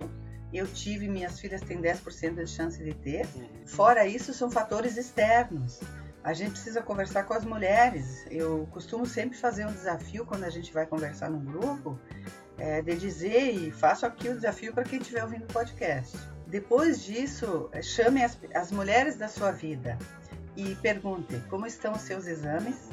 Eu 0.52 0.68
tive, 0.68 1.08
minhas 1.08 1.40
filhas 1.40 1.62
têm 1.62 1.82
10% 1.82 2.36
de 2.36 2.48
chance 2.48 2.84
de 2.84 2.94
ter. 2.94 3.26
Fora 3.66 4.06
isso, 4.06 4.34
são 4.34 4.52
fatores 4.52 4.98
externos. 4.98 5.80
A 6.24 6.34
gente 6.34 6.52
precisa 6.52 6.82
conversar 6.82 7.24
com 7.24 7.34
as 7.34 7.46
mulheres. 7.46 8.26
Eu 8.30 8.68
costumo 8.72 9.06
sempre 9.06 9.38
fazer 9.38 9.66
um 9.66 9.72
desafio 9.72 10.26
quando 10.26 10.44
a 10.44 10.50
gente 10.50 10.72
vai 10.74 10.86
conversar 10.86 11.30
num 11.30 11.44
grupo, 11.44 11.98
é, 12.60 12.82
de 12.82 12.96
dizer, 12.96 13.54
e 13.54 13.72
faço 13.72 14.06
aqui 14.06 14.30
o 14.30 14.36
desafio 14.36 14.74
para 14.74 14.84
quem 14.84 15.00
estiver 15.00 15.24
ouvindo 15.24 15.44
o 15.44 15.54
podcast. 15.54 16.18
Depois 16.48 17.04
disso, 17.04 17.70
chame 17.82 18.24
as, 18.24 18.38
as 18.54 18.72
mulheres 18.72 19.16
da 19.16 19.28
sua 19.28 19.52
vida 19.52 19.98
e 20.56 20.76
pergunte 20.76 21.40
como 21.50 21.66
estão 21.66 21.94
os 21.94 22.02
seus 22.02 22.28
exames. 22.28 22.90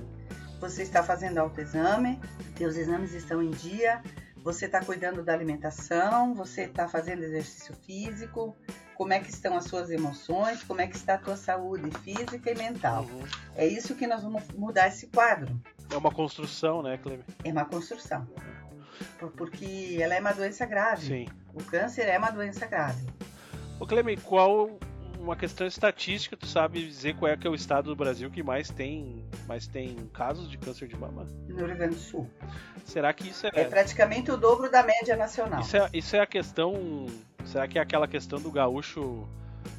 Você 0.61 0.83
está 0.83 1.03
fazendo 1.03 1.39
autoexame? 1.39 2.21
Seus 2.57 2.77
exames 2.77 3.13
estão 3.13 3.43
em 3.43 3.51
dia? 3.51 4.03
Você 4.43 4.67
está 4.67 4.81
cuidando 4.81 5.23
da 5.23 5.33
alimentação? 5.33 6.33
Você 6.35 6.63
está 6.63 6.87
fazendo 6.89 7.25
exercício 7.25 7.75
físico? 7.75 8.57
Como 8.95 9.13
é 9.13 9.21
que 9.21 9.29
estão 9.29 9.57
as 9.57 9.65
suas 9.65 9.91
emoções? 9.91 10.63
Como 10.63 10.81
é 10.81 10.87
que 10.87 10.97
está 10.97 11.15
a 11.15 11.19
tua 11.19 11.37
saúde 11.37 11.91
física 11.99 12.51
e 12.51 12.55
mental? 12.57 13.05
Uhum. 13.05 13.25
É 13.57 13.67
isso 13.67 13.95
que 13.95 14.07
nós 14.07 14.23
vamos 14.23 14.47
mudar 14.53 14.87
esse 14.87 15.09
quadro. 15.09 15.61
É 15.91 15.97
uma 15.97 16.11
construção, 16.11 16.83
né, 16.83 16.97
Cleme? 16.97 17.25
É 17.45 17.51
uma 17.51 17.65
construção. 17.65 18.27
Porque 19.37 19.99
ela 20.01 20.15
é 20.15 20.21
uma 20.21 20.33
doença 20.33 20.67
grave. 20.67 21.07
Sim. 21.07 21.27
O 21.55 21.63
câncer 21.63 22.09
é 22.09 22.19
uma 22.19 22.31
doença 22.31 22.67
grave. 22.67 23.07
Ô 23.79 23.87
Cleme, 23.87 24.17
qual 24.17 24.79
uma 25.19 25.35
questão 25.35 25.67
estatística, 25.67 26.37
tu 26.37 26.47
sabe 26.47 26.87
dizer 26.87 27.17
qual 27.17 27.31
é 27.31 27.37
que 27.37 27.47
é 27.47 27.51
o 27.51 27.55
estado 27.55 27.87
do 27.87 27.97
Brasil 27.97 28.31
que 28.31 28.43
mais 28.43 28.71
tem, 28.71 29.25
mais 29.47 29.67
tem 29.67 29.97
casos 30.13 30.49
de 30.49 30.57
câncer 30.57 30.87
de 30.87 30.97
mama? 30.97 31.27
No 31.49 31.67
Rio 31.67 31.77
Grande 31.77 31.95
do 31.97 32.01
Sul. 32.01 32.31
Será 32.85 33.13
que 33.13 33.29
isso 33.29 33.47
é, 33.47 33.51
É 33.55 33.65
praticamente 33.65 34.31
o 34.31 34.37
dobro 34.37 34.71
da 34.71 34.83
média 34.83 35.17
nacional. 35.17 35.61
isso 35.61 35.77
é, 35.77 35.91
isso 35.93 36.17
é 36.17 36.21
a 36.21 36.27
questão, 36.27 37.07
será 37.45 37.67
que 37.67 37.79
é 37.79 37.83
aquela 37.83 38.07
questão 38.07 38.41
do 38.41 38.51
gaúcho 38.51 39.29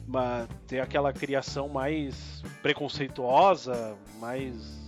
uma, 0.07 0.47
ter 0.67 0.79
aquela 0.79 1.13
criação 1.13 1.69
mais 1.69 2.41
preconceituosa, 2.61 3.95
mais 4.19 4.86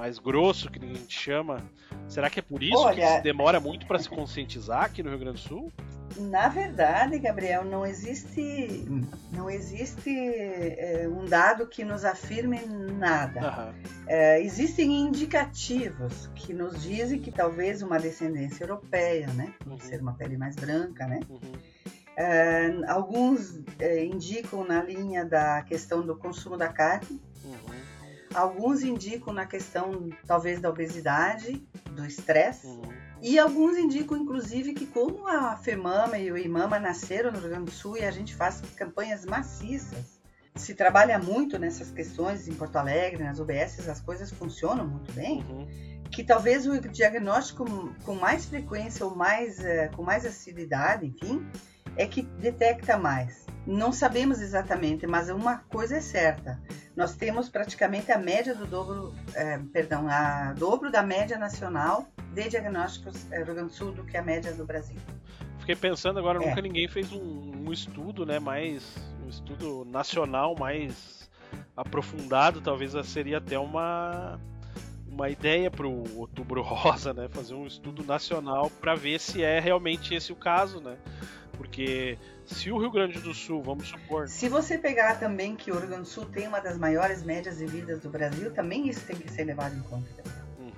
mais 0.00 0.18
grosso 0.18 0.70
que 0.70 0.78
ninguém 0.78 1.04
te 1.04 1.18
chama? 1.18 1.62
Será 2.08 2.30
que 2.30 2.40
é 2.40 2.42
por 2.42 2.62
isso 2.62 2.72
que 2.78 2.78
Olha- 3.00 3.16
se 3.18 3.22
demora 3.22 3.60
muito 3.60 3.86
para 3.86 3.98
se 3.98 4.08
conscientizar 4.08 4.84
aqui 4.84 5.02
no 5.02 5.10
Rio 5.10 5.18
Grande 5.18 5.42
do 5.42 5.48
Sul? 5.48 5.70
Na 6.16 6.48
verdade, 6.48 7.18
Gabriel, 7.20 7.64
não 7.64 7.86
existe, 7.86 8.84
não 9.30 9.48
existe 9.48 10.10
é, 10.10 11.06
um 11.08 11.24
dado 11.26 11.66
que 11.68 11.84
nos 11.84 12.04
afirme 12.04 12.58
nada. 12.98 13.40
Aham. 13.46 13.74
É, 14.08 14.42
existem 14.42 14.90
indicativos 15.02 16.28
que 16.34 16.52
nos 16.52 16.82
dizem 16.82 17.20
que 17.20 17.30
talvez 17.30 17.80
uma 17.82 17.98
descendência 18.00 18.64
europeia, 18.64 19.28
né, 19.34 19.52
por 19.60 19.72
Uhum. 19.72 19.78
ser 19.78 20.00
uma 20.00 20.14
pele 20.14 20.36
mais 20.36 20.56
branca, 20.56 21.06
né. 21.06 21.20
Uhum. 21.28 21.38
É, 22.16 22.72
alguns 22.88 23.60
é, 23.78 24.04
indicam 24.04 24.64
na 24.64 24.82
linha 24.82 25.24
da 25.24 25.62
questão 25.62 26.00
do 26.04 26.16
consumo 26.16 26.56
da 26.56 26.68
carne, 26.68 27.20
Uhum. 27.44 27.80
Alguns 28.34 28.82
indicam 28.82 29.32
na 29.32 29.46
questão 29.46 30.08
talvez 30.26 30.60
da 30.60 30.70
obesidade, 30.70 31.66
do 31.92 32.04
estresse. 32.04 32.66
Uhum. 32.66 32.82
E 33.22 33.38
alguns 33.38 33.76
indicam, 33.76 34.16
inclusive, 34.16 34.72
que 34.72 34.86
como 34.86 35.26
a 35.26 35.56
FEMAMA 35.56 36.18
e 36.18 36.32
o 36.32 36.38
IMAMA 36.38 36.78
nasceram 36.78 37.30
no 37.30 37.38
Rio 37.38 37.50
Grande 37.50 37.66
do 37.66 37.70
Sul 37.70 37.98
e 37.98 38.04
a 38.04 38.10
gente 38.10 38.34
faz 38.34 38.62
campanhas 38.76 39.26
maciças, 39.26 40.18
se 40.54 40.74
trabalha 40.74 41.18
muito 41.18 41.58
nessas 41.58 41.90
questões 41.90 42.48
em 42.48 42.54
Porto 42.54 42.76
Alegre, 42.76 43.22
nas 43.22 43.38
UBS, 43.38 43.88
as 43.88 44.00
coisas 44.00 44.30
funcionam 44.30 44.86
muito 44.86 45.12
bem, 45.12 45.44
Uhum. 45.44 45.68
que 46.10 46.24
talvez 46.24 46.66
o 46.66 46.80
diagnóstico 46.80 47.64
com 48.04 48.14
mais 48.14 48.46
frequência 48.46 49.04
ou 49.06 49.14
mais, 49.14 49.62
eh, 49.64 49.88
com 49.94 50.02
mais 50.02 50.26
assiduidade, 50.26 51.06
enfim, 51.06 51.46
é 51.96 52.06
que 52.06 52.22
detecta 52.22 52.96
mais. 52.96 53.46
Não 53.66 53.92
sabemos 53.92 54.40
exatamente, 54.40 55.06
mas 55.06 55.28
uma 55.28 55.58
coisa 55.58 55.96
é 55.96 56.00
certa. 56.00 56.60
Nós 56.96 57.14
temos 57.14 57.48
praticamente 57.48 58.10
a 58.10 58.18
média 58.18 58.54
do 58.54 58.66
dobro, 58.66 59.14
eh, 59.34 59.60
perdão, 59.72 60.08
a 60.08 60.54
dobro 60.54 60.90
da 60.90 61.02
média 61.02 61.38
nacional 61.38 62.08
de 62.32 62.48
diagnósticos 62.48 63.30
eh, 63.30 63.36
Rio 63.36 63.54
Grande 63.54 63.70
do 63.70 63.72
Sul 63.74 63.92
do 63.92 64.04
que 64.04 64.16
a 64.16 64.22
média 64.22 64.52
do 64.54 64.64
Brasil. 64.64 64.96
Fiquei 65.60 65.76
pensando 65.76 66.18
agora, 66.18 66.42
É. 66.42 66.48
nunca 66.48 66.60
ninguém 66.62 66.88
fez 66.88 67.12
um, 67.12 67.52
um 67.66 67.72
estudo, 67.72 68.24
né, 68.24 68.38
mais 68.38 68.96
um 69.24 69.28
estudo 69.28 69.84
nacional 69.84 70.56
mais 70.58 71.28
aprofundado, 71.76 72.60
talvez 72.60 72.92
seria 73.06 73.38
até 73.38 73.58
uma 73.58 74.38
uma 75.06 75.28
ideia 75.28 75.70
para 75.70 75.86
o 75.86 76.18
Outubro 76.18 76.62
Rosa, 76.62 77.12
né, 77.12 77.28
fazer 77.28 77.54
um 77.54 77.66
estudo 77.66 78.04
nacional 78.04 78.70
para 78.80 78.94
ver 78.94 79.18
se 79.20 79.42
é 79.42 79.58
realmente 79.60 80.14
esse 80.14 80.32
o 80.32 80.36
caso, 80.36 80.80
né? 80.80 80.96
Porque 81.58 82.16
se 82.50 82.70
o 82.70 82.78
Rio 82.78 82.90
Grande 82.90 83.20
do 83.20 83.32
Sul, 83.32 83.62
vamos 83.62 83.88
supor, 83.88 84.28
Se 84.28 84.48
você 84.48 84.76
pegar 84.76 85.18
também 85.18 85.54
que 85.54 85.70
o 85.70 85.78
Rio 85.78 85.86
Grande 85.86 86.02
do 86.02 86.08
Sul 86.08 86.26
tem 86.26 86.48
uma 86.48 86.60
das 86.60 86.76
maiores 86.76 87.22
médias 87.22 87.58
de 87.58 87.66
vidas 87.66 88.00
do 88.00 88.10
Brasil, 88.10 88.52
também 88.52 88.88
isso 88.88 89.06
tem 89.06 89.16
que 89.16 89.30
ser 89.30 89.44
levado 89.44 89.76
em 89.76 89.82
conta. 89.82 90.22
Uhum. 90.58 90.72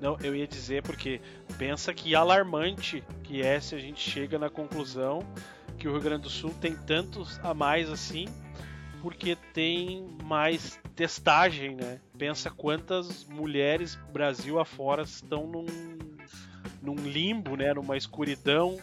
Não, 0.00 0.18
eu 0.20 0.34
ia 0.36 0.46
dizer 0.46 0.82
porque 0.82 1.20
pensa 1.58 1.94
que 1.94 2.14
alarmante 2.14 3.02
que 3.22 3.42
é 3.42 3.58
se 3.58 3.74
a 3.74 3.78
gente 3.78 4.08
chega 4.08 4.38
na 4.38 4.50
conclusão 4.50 5.20
que 5.78 5.88
o 5.88 5.92
Rio 5.92 6.00
Grande 6.00 6.22
do 6.22 6.30
Sul 6.30 6.54
tem 6.60 6.74
tantos 6.74 7.40
a 7.42 7.54
mais 7.54 7.90
assim, 7.90 8.26
porque 9.00 9.36
tem 9.54 10.06
mais 10.22 10.78
testagem, 10.94 11.76
né? 11.76 12.00
Pensa 12.16 12.50
quantas 12.50 13.24
mulheres 13.24 13.96
Brasil 14.12 14.58
afora 14.58 15.02
estão 15.02 15.46
num, 15.46 15.66
num 16.82 16.96
limbo, 16.96 17.56
né? 17.56 17.72
Numa 17.74 17.96
escuridão, 17.96 18.78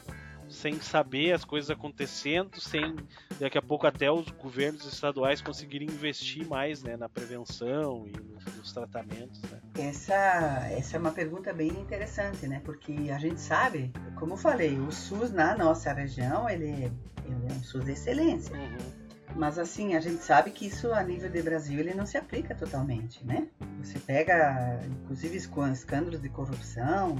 sem 0.54 0.80
saber 0.80 1.34
as 1.34 1.44
coisas 1.44 1.70
acontecendo, 1.70 2.62
sem 2.62 2.96
daqui 3.40 3.58
a 3.58 3.62
pouco 3.62 3.88
até 3.88 4.12
os 4.12 4.30
governos 4.30 4.86
estaduais 4.86 5.42
conseguirem 5.42 5.88
investir 5.88 6.48
mais, 6.48 6.84
né? 6.84 6.96
Na 6.96 7.10
prevenção 7.10 8.06
e 8.08 8.12
nos, 8.12 8.46
nos 8.56 8.72
tratamentos, 8.72 9.42
né? 9.44 9.60
Essa, 9.78 10.68
essa 10.72 10.98
é 10.98 11.00
uma 11.00 11.12
pergunta 11.12 11.52
bem 11.52 11.70
interessante, 11.70 12.48
né? 12.48 12.62
Porque 12.64 12.94
a 13.12 13.18
gente 13.18 13.42
sabe, 13.42 13.92
como 14.16 14.34
eu 14.34 14.38
falei, 14.38 14.78
o 14.80 14.92
SUS 14.92 15.32
na 15.32 15.58
nossa 15.58 15.92
região, 15.92 16.50
ele, 16.50 16.92
ele 17.26 17.48
é 17.50 17.54
um 17.54 17.64
SUS 17.64 17.86
de 17.86 17.92
excelência. 17.92 18.56
Uhum. 18.56 19.04
Mas 19.36 19.58
assim, 19.58 19.96
a 19.96 20.00
gente 20.00 20.24
sabe 20.24 20.52
que 20.52 20.68
isso 20.68 20.94
a 20.94 21.02
nível 21.02 21.30
de 21.30 21.42
Brasil 21.42 21.80
ele 21.80 21.94
não 21.94 22.06
se 22.06 22.18
aplica 22.18 22.54
totalmente, 22.54 23.26
né? 23.26 23.48
Você 23.82 23.98
pega, 24.00 24.80
inclusive, 24.86 25.38
escândalos 25.38 26.22
de 26.22 26.30
corrupção, 26.30 27.16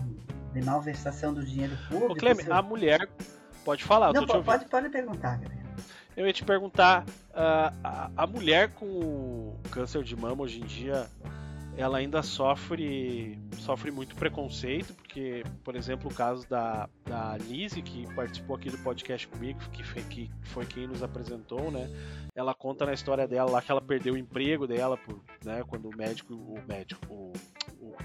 de 0.54 0.62
malversação 0.64 1.34
do 1.34 1.44
dinheiro 1.46 1.76
público. 1.90 2.14
Ô, 2.14 2.16
Cleme, 2.16 2.44
a 2.50 2.62
mulher. 2.62 3.08
Pode 3.66 3.84
falar, 3.84 4.08
eu 4.08 4.14
Não, 4.14 4.22
tô 4.22 4.28
te 4.28 4.32
po- 4.32 4.38
ouvindo. 4.38 4.52
pode, 4.52 4.70
pode 4.70 4.90
perguntar, 4.90 5.38
Gabriel. 5.40 5.64
Eu 6.18 6.28
ia 6.28 6.34
te 6.34 6.44
perguntar: 6.44 7.06
ah, 7.34 7.74
a, 7.84 8.12
a 8.24 8.28
mulher 8.28 8.70
com 8.74 8.86
o 8.86 9.60
câncer 9.72 10.04
de 10.04 10.16
mama 10.16 10.44
hoje 10.44 10.60
em 10.62 10.66
dia, 10.66 11.08
ela 11.78 11.98
ainda 11.98 12.22
sofre 12.22 13.40
sofre 13.60 13.90
muito 13.90 14.16
preconceito, 14.16 14.94
porque, 14.96 15.44
por 15.64 15.76
exemplo, 15.76 16.12
o 16.12 16.14
caso 16.14 16.48
da, 16.50 16.90
da 17.06 17.38
Lizzie, 17.38 17.82
que 17.82 18.06
participou 18.14 18.58
aqui 18.58 18.70
do 18.70 18.78
podcast 18.80 19.26
comigo, 19.30 19.58
que 19.72 19.82
foi, 19.84 20.02
que 20.04 20.30
foi 20.44 20.66
quem 20.66 20.86
nos 20.86 21.02
apresentou, 21.02 21.72
né? 21.72 21.90
Ela 22.36 22.54
conta 22.54 22.86
na 22.86 22.94
história 22.94 23.26
dela 23.28 23.50
lá 23.50 23.62
que 23.62 23.72
ela 23.72 23.82
perdeu 23.82 24.16
o 24.16 24.18
emprego 24.18 24.68
dela, 24.68 24.98
por, 24.98 25.22
né, 25.46 25.64
quando 25.68 25.88
o 25.90 25.96
médico, 25.96 26.34
o 26.34 26.60
médico, 26.68 27.06
o 27.14 27.32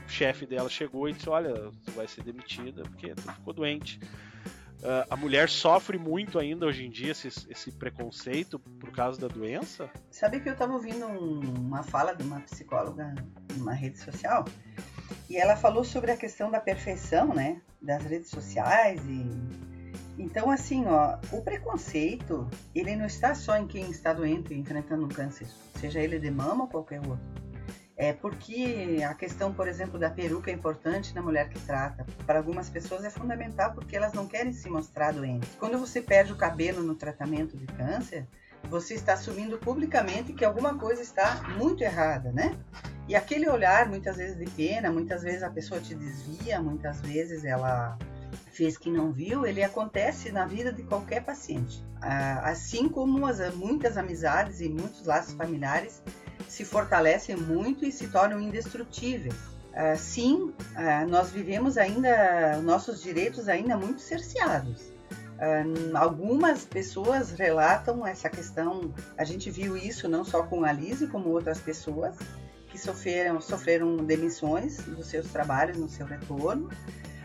chefe 0.09 0.47
dela 0.47 0.69
chegou 0.69 1.09
e 1.09 1.13
disse: 1.13 1.29
Olha, 1.29 1.71
você 1.71 1.91
vai 1.93 2.09
ser 2.09 2.23
demitida 2.23 2.83
porque 2.83 3.15
tu 3.15 3.23
ficou 3.33 3.53
doente. 3.55 4.01
Ah, 4.83 5.07
a 5.11 5.17
mulher 5.17 5.49
sofre 5.49 5.99
muito 5.99 6.39
ainda 6.39 6.65
hoje 6.67 6.87
em 6.87 6.91
dia 6.91 7.11
esse, 7.13 7.29
esse 7.51 7.73
preconceito 7.73 8.59
por 8.59 8.91
causa 8.93 9.21
da 9.21 9.27
doença? 9.29 9.91
Sabe 10.11 10.41
que 10.41 10.49
eu 10.49 10.53
estava 10.53 10.73
ouvindo 10.73 11.05
um- 11.07 11.41
uma 11.67 11.83
fala 11.83 12.15
de 12.15 12.23
uma 12.23 12.41
psicóloga 12.41 13.15
numa 13.57 13.73
rede 13.73 13.99
social 13.99 14.45
e 15.29 15.37
ela 15.37 15.57
falou 15.57 15.83
sobre 15.85 16.13
a 16.13 16.17
questão 16.17 16.49
da 16.51 16.61
perfeição, 16.61 17.35
né, 17.35 17.61
das 17.83 18.05
redes 18.05 18.31
sociais 18.31 19.01
e 19.07 19.69
então 20.21 20.51
assim, 20.51 20.85
ó, 20.87 21.17
o 21.33 21.43
preconceito 21.43 22.49
ele 22.75 22.95
não 22.97 23.07
está 23.07 23.35
só 23.35 23.57
em 23.57 23.67
quem 23.67 23.91
está 23.91 24.13
doente 24.13 24.53
e 24.55 24.59
enfrentando 24.59 25.05
um 25.05 25.09
câncer, 25.09 25.47
seja 25.81 26.01
ele 26.01 26.19
de 26.19 26.31
mama 26.31 26.65
ou 26.65 26.69
qualquer 26.69 27.01
outro. 27.01 27.19
É 28.01 28.13
porque 28.13 29.03
a 29.05 29.13
questão, 29.13 29.53
por 29.53 29.67
exemplo, 29.67 29.99
da 29.99 30.09
peruca 30.09 30.53
é 30.53 30.55
importante 30.55 31.13
na 31.13 31.21
mulher 31.21 31.49
que 31.49 31.59
trata. 31.59 32.07
Para 32.25 32.39
algumas 32.39 32.71
pessoas 32.71 33.05
é 33.05 33.11
fundamental 33.11 33.73
porque 33.75 33.97
elas 33.97 34.13
não 34.13 34.29
querem 34.29 34.53
se 34.53 34.71
mostrar 34.71 35.13
doentes. 35.13 35.51
Quando 35.59 35.77
você 35.77 36.01
perde 36.01 36.33
o 36.33 36.37
cabelo 36.37 36.81
no 36.81 36.95
tratamento 36.95 37.57
de 37.57 37.67
câncer, 37.67 38.25
você 38.71 38.95
está 38.95 39.15
assumindo 39.15 39.59
publicamente 39.59 40.33
que 40.33 40.45
alguma 40.45 40.79
coisa 40.79 41.03
está 41.03 41.43
muito 41.59 41.83
errada, 41.83 42.31
né? 42.31 42.57
E 43.09 43.17
aquele 43.17 43.49
olhar, 43.49 43.89
muitas 43.89 44.17
vezes 44.17 44.39
de 44.39 44.49
pena, 44.49 44.93
muitas 44.93 45.25
vezes 45.25 45.43
a 45.43 45.51
pessoa 45.51 45.81
te 45.81 45.93
desvia, 45.93 46.61
muitas 46.61 47.01
vezes 47.01 47.45
ela 47.45 47.99
fez 48.53 48.79
que 48.79 48.91
não 48.91 49.11
viu, 49.11 49.45
ele 49.45 49.63
acontece 49.63 50.31
na 50.31 50.47
vida 50.47 50.73
de 50.73 50.85
qualquer 50.85 51.25
paciente. 51.25 51.85
Ah, 52.01 52.51
Assim 52.51 52.89
como 52.89 53.27
as, 53.27 53.53
muitas 53.57 53.97
amizades 53.97 54.61
e 54.61 54.69
muitos 54.69 55.05
laços 55.05 55.35
familiares 55.35 56.01
se 56.49 56.65
fortalecem 56.65 57.37
muito 57.37 57.85
e 57.85 57.93
se 57.93 58.09
tornam 58.09 58.41
indestrutíveis. 58.41 59.35
Ah, 59.75 59.95
Sim, 59.97 60.53
ah, 60.75 61.07
nós 61.07 61.31
vivemos 61.31 61.79
ainda, 61.79 62.61
nossos 62.63 63.01
direitos 63.01 63.49
ainda 63.49 63.77
muito 63.77 64.01
cerceados. 64.01 64.93
Uh, 65.39 65.97
algumas 65.97 66.65
pessoas 66.65 67.31
relatam 67.31 68.05
essa 68.05 68.29
questão. 68.29 68.93
A 69.17 69.23
gente 69.23 69.49
viu 69.53 69.77
isso 69.77 70.09
não 70.09 70.25
só 70.25 70.43
com 70.43 70.65
a 70.65 70.73
Lise, 70.73 71.07
como 71.07 71.29
outras 71.29 71.61
pessoas 71.61 72.17
que 72.69 72.77
sofreram, 72.77 73.41
sofreram 73.41 73.99
demissões 73.99 74.79
dos 74.79 75.07
seus 75.07 75.29
trabalhos 75.29 75.79
no 75.79 75.89
seu 75.89 76.05
retorno. 76.07 76.69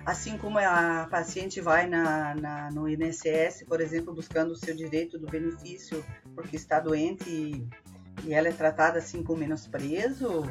assim 0.05 0.37
como 0.37 0.59
a 0.59 1.07
paciente 1.09 1.59
vai 1.59 1.87
na, 1.87 2.35
na, 2.35 2.71
no 2.71 2.87
INSS, 2.87 3.63
por 3.67 3.81
exemplo, 3.81 4.13
buscando 4.13 4.51
o 4.51 4.55
seu 4.55 4.75
direito 4.75 5.17
do 5.17 5.25
benefício 5.25 6.05
porque 6.35 6.55
está 6.55 6.79
doente 6.79 7.27
e, 7.27 7.67
e 8.23 8.33
ela 8.33 8.47
é 8.47 8.51
tratada 8.51 8.99
assim 8.99 9.23
com 9.23 9.35
menosprezo, 9.35 10.43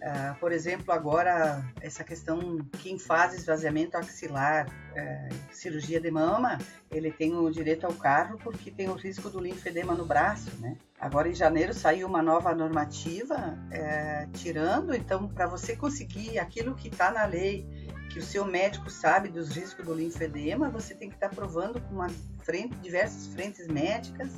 Uh, 0.00 0.34
por 0.40 0.50
exemplo, 0.50 0.94
agora 0.94 1.62
essa 1.82 2.02
questão, 2.02 2.66
quem 2.78 2.98
faz 2.98 3.34
esvaziamento 3.34 3.98
axilar, 3.98 4.66
uh, 4.66 5.54
cirurgia 5.54 6.00
de 6.00 6.10
mama, 6.10 6.56
ele 6.90 7.12
tem 7.12 7.36
o 7.36 7.50
direito 7.50 7.84
ao 7.84 7.92
carro 7.92 8.38
porque 8.42 8.70
tem 8.70 8.88
o 8.88 8.94
risco 8.94 9.28
do 9.28 9.38
linfedema 9.38 9.94
no 9.94 10.06
braço, 10.06 10.50
né? 10.58 10.78
Agora 10.98 11.28
em 11.28 11.34
janeiro 11.34 11.74
saiu 11.74 12.08
uma 12.08 12.22
nova 12.22 12.54
normativa 12.54 13.36
uh, 13.36 14.32
tirando, 14.32 14.94
então 14.94 15.28
para 15.28 15.46
você 15.46 15.76
conseguir 15.76 16.38
aquilo 16.38 16.74
que 16.74 16.88
está 16.88 17.10
na 17.10 17.26
lei, 17.26 17.68
que 18.10 18.18
o 18.18 18.22
seu 18.22 18.46
médico 18.46 18.88
sabe 18.88 19.28
dos 19.28 19.50
riscos 19.50 19.84
do 19.84 19.92
linfedema, 19.92 20.70
você 20.70 20.94
tem 20.94 21.10
que 21.10 21.16
estar 21.16 21.28
tá 21.28 21.34
provando 21.34 21.78
com 21.78 21.94
uma 21.94 22.08
frente, 22.42 22.74
diversas 22.76 23.26
frentes 23.34 23.66
médicas 23.66 24.30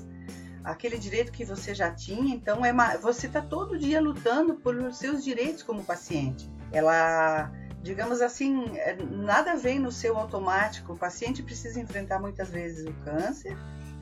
aquele 0.65 0.99
direito 0.99 1.33
que 1.33 1.45
você 1.45 1.75
já 1.75 1.91
tinha. 1.91 2.35
Então, 2.35 2.65
é 2.65 2.73
uma, 2.73 2.97
você 2.97 3.27
está 3.27 3.41
todo 3.41 3.79
dia 3.79 4.01
lutando 4.01 4.55
por 4.55 4.93
seus 4.93 5.25
direitos 5.25 5.63
como 5.63 5.85
paciente. 5.85 6.51
Ela, 6.71 7.53
digamos 7.83 8.21
assim, 8.21 8.77
é, 8.77 8.97
nada 9.03 9.57
vem 9.57 9.79
no 9.79 9.93
seu 9.93 10.17
automático. 10.17 10.93
O 10.93 10.99
paciente 10.99 11.43
precisa 11.43 11.81
enfrentar 11.81 12.19
muitas 12.19 12.51
vezes 12.51 12.87
o 12.87 12.93
câncer. 13.05 13.57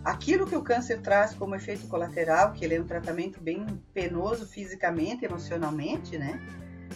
Aquilo 0.04 0.46
que 0.46 0.56
o 0.56 0.62
câncer 0.62 1.00
traz 1.00 1.34
como 1.34 1.54
efeito 1.54 1.86
colateral, 1.86 2.52
que 2.52 2.64
ele 2.64 2.74
é 2.74 2.80
um 2.80 2.86
tratamento 2.86 3.40
bem 3.40 3.66
penoso 3.92 4.46
fisicamente, 4.46 5.24
emocionalmente, 5.24 6.16
né? 6.16 6.40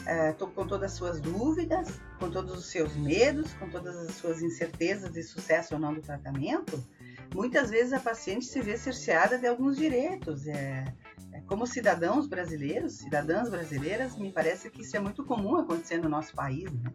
É, 0.07 0.33
com 0.33 0.67
todas 0.67 0.93
as 0.93 0.99
suas 0.99 1.21
dúvidas, 1.21 2.01
com 2.19 2.31
todos 2.31 2.59
os 2.59 2.67
seus 2.67 2.97
medos, 2.97 3.53
com 3.55 3.69
todas 3.69 3.97
as 3.97 4.15
suas 4.17 4.43
incertezas 4.43 5.13
de 5.13 5.23
sucesso 5.23 5.75
ou 5.75 5.81
não 5.81 5.95
do 5.95 6.01
tratamento, 6.01 6.83
muitas 7.33 7.71
vezes 7.71 7.93
a 7.93 8.01
paciente 8.01 8.45
se 8.47 8.61
vê 8.61 8.77
cerceada 8.77 9.39
de 9.39 9.47
alguns 9.47 9.77
direitos. 9.77 10.47
É, 10.47 10.85
é, 11.33 11.41
como 11.43 11.67
cidadãos 11.67 12.27
brasileiros, 12.27 12.99
cidadãs 12.99 13.51
brasileiras, 13.51 14.17
me 14.17 14.33
parece 14.33 14.71
que 14.71 14.83
isso 14.83 14.97
é 14.97 15.01
muito 15.01 15.25
comum 15.25 15.57
acontecer 15.57 15.99
no 15.99 16.09
nosso 16.09 16.35
país. 16.35 16.73
Né? 16.73 16.93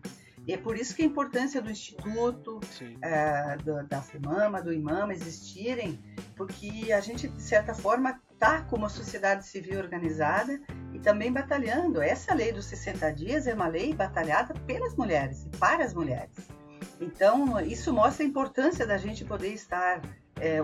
E 0.47 0.53
é 0.53 0.57
por 0.57 0.77
isso 0.77 0.95
que 0.95 1.03
a 1.03 1.05
importância 1.05 1.61
do 1.61 1.69
Instituto, 1.69 2.59
é, 3.01 3.57
do, 3.57 3.85
da 3.85 4.01
FEMAMA, 4.01 4.61
do 4.61 4.73
IMAMA 4.73 5.13
existirem, 5.13 5.99
porque 6.35 6.91
a 6.91 7.01
gente, 7.01 7.27
de 7.27 7.41
certa 7.41 7.73
forma, 7.73 8.19
está 8.31 8.61
como 8.61 8.89
sociedade 8.89 9.45
civil 9.45 9.79
organizada 9.79 10.59
e 10.93 10.99
também 10.99 11.31
batalhando. 11.31 12.01
Essa 12.01 12.33
lei 12.33 12.53
dos 12.53 12.65
60 12.65 13.11
dias 13.11 13.45
é 13.45 13.53
uma 13.53 13.67
lei 13.67 13.93
batalhada 13.93 14.53
pelas 14.61 14.95
mulheres 14.95 15.45
e 15.45 15.49
para 15.57 15.83
as 15.83 15.93
mulheres. 15.93 16.35
Então, 16.99 17.59
isso 17.59 17.93
mostra 17.93 18.23
a 18.23 18.27
importância 18.27 18.85
da 18.85 18.97
gente 18.97 19.23
poder 19.25 19.53
estar 19.53 20.01
é, 20.39 20.59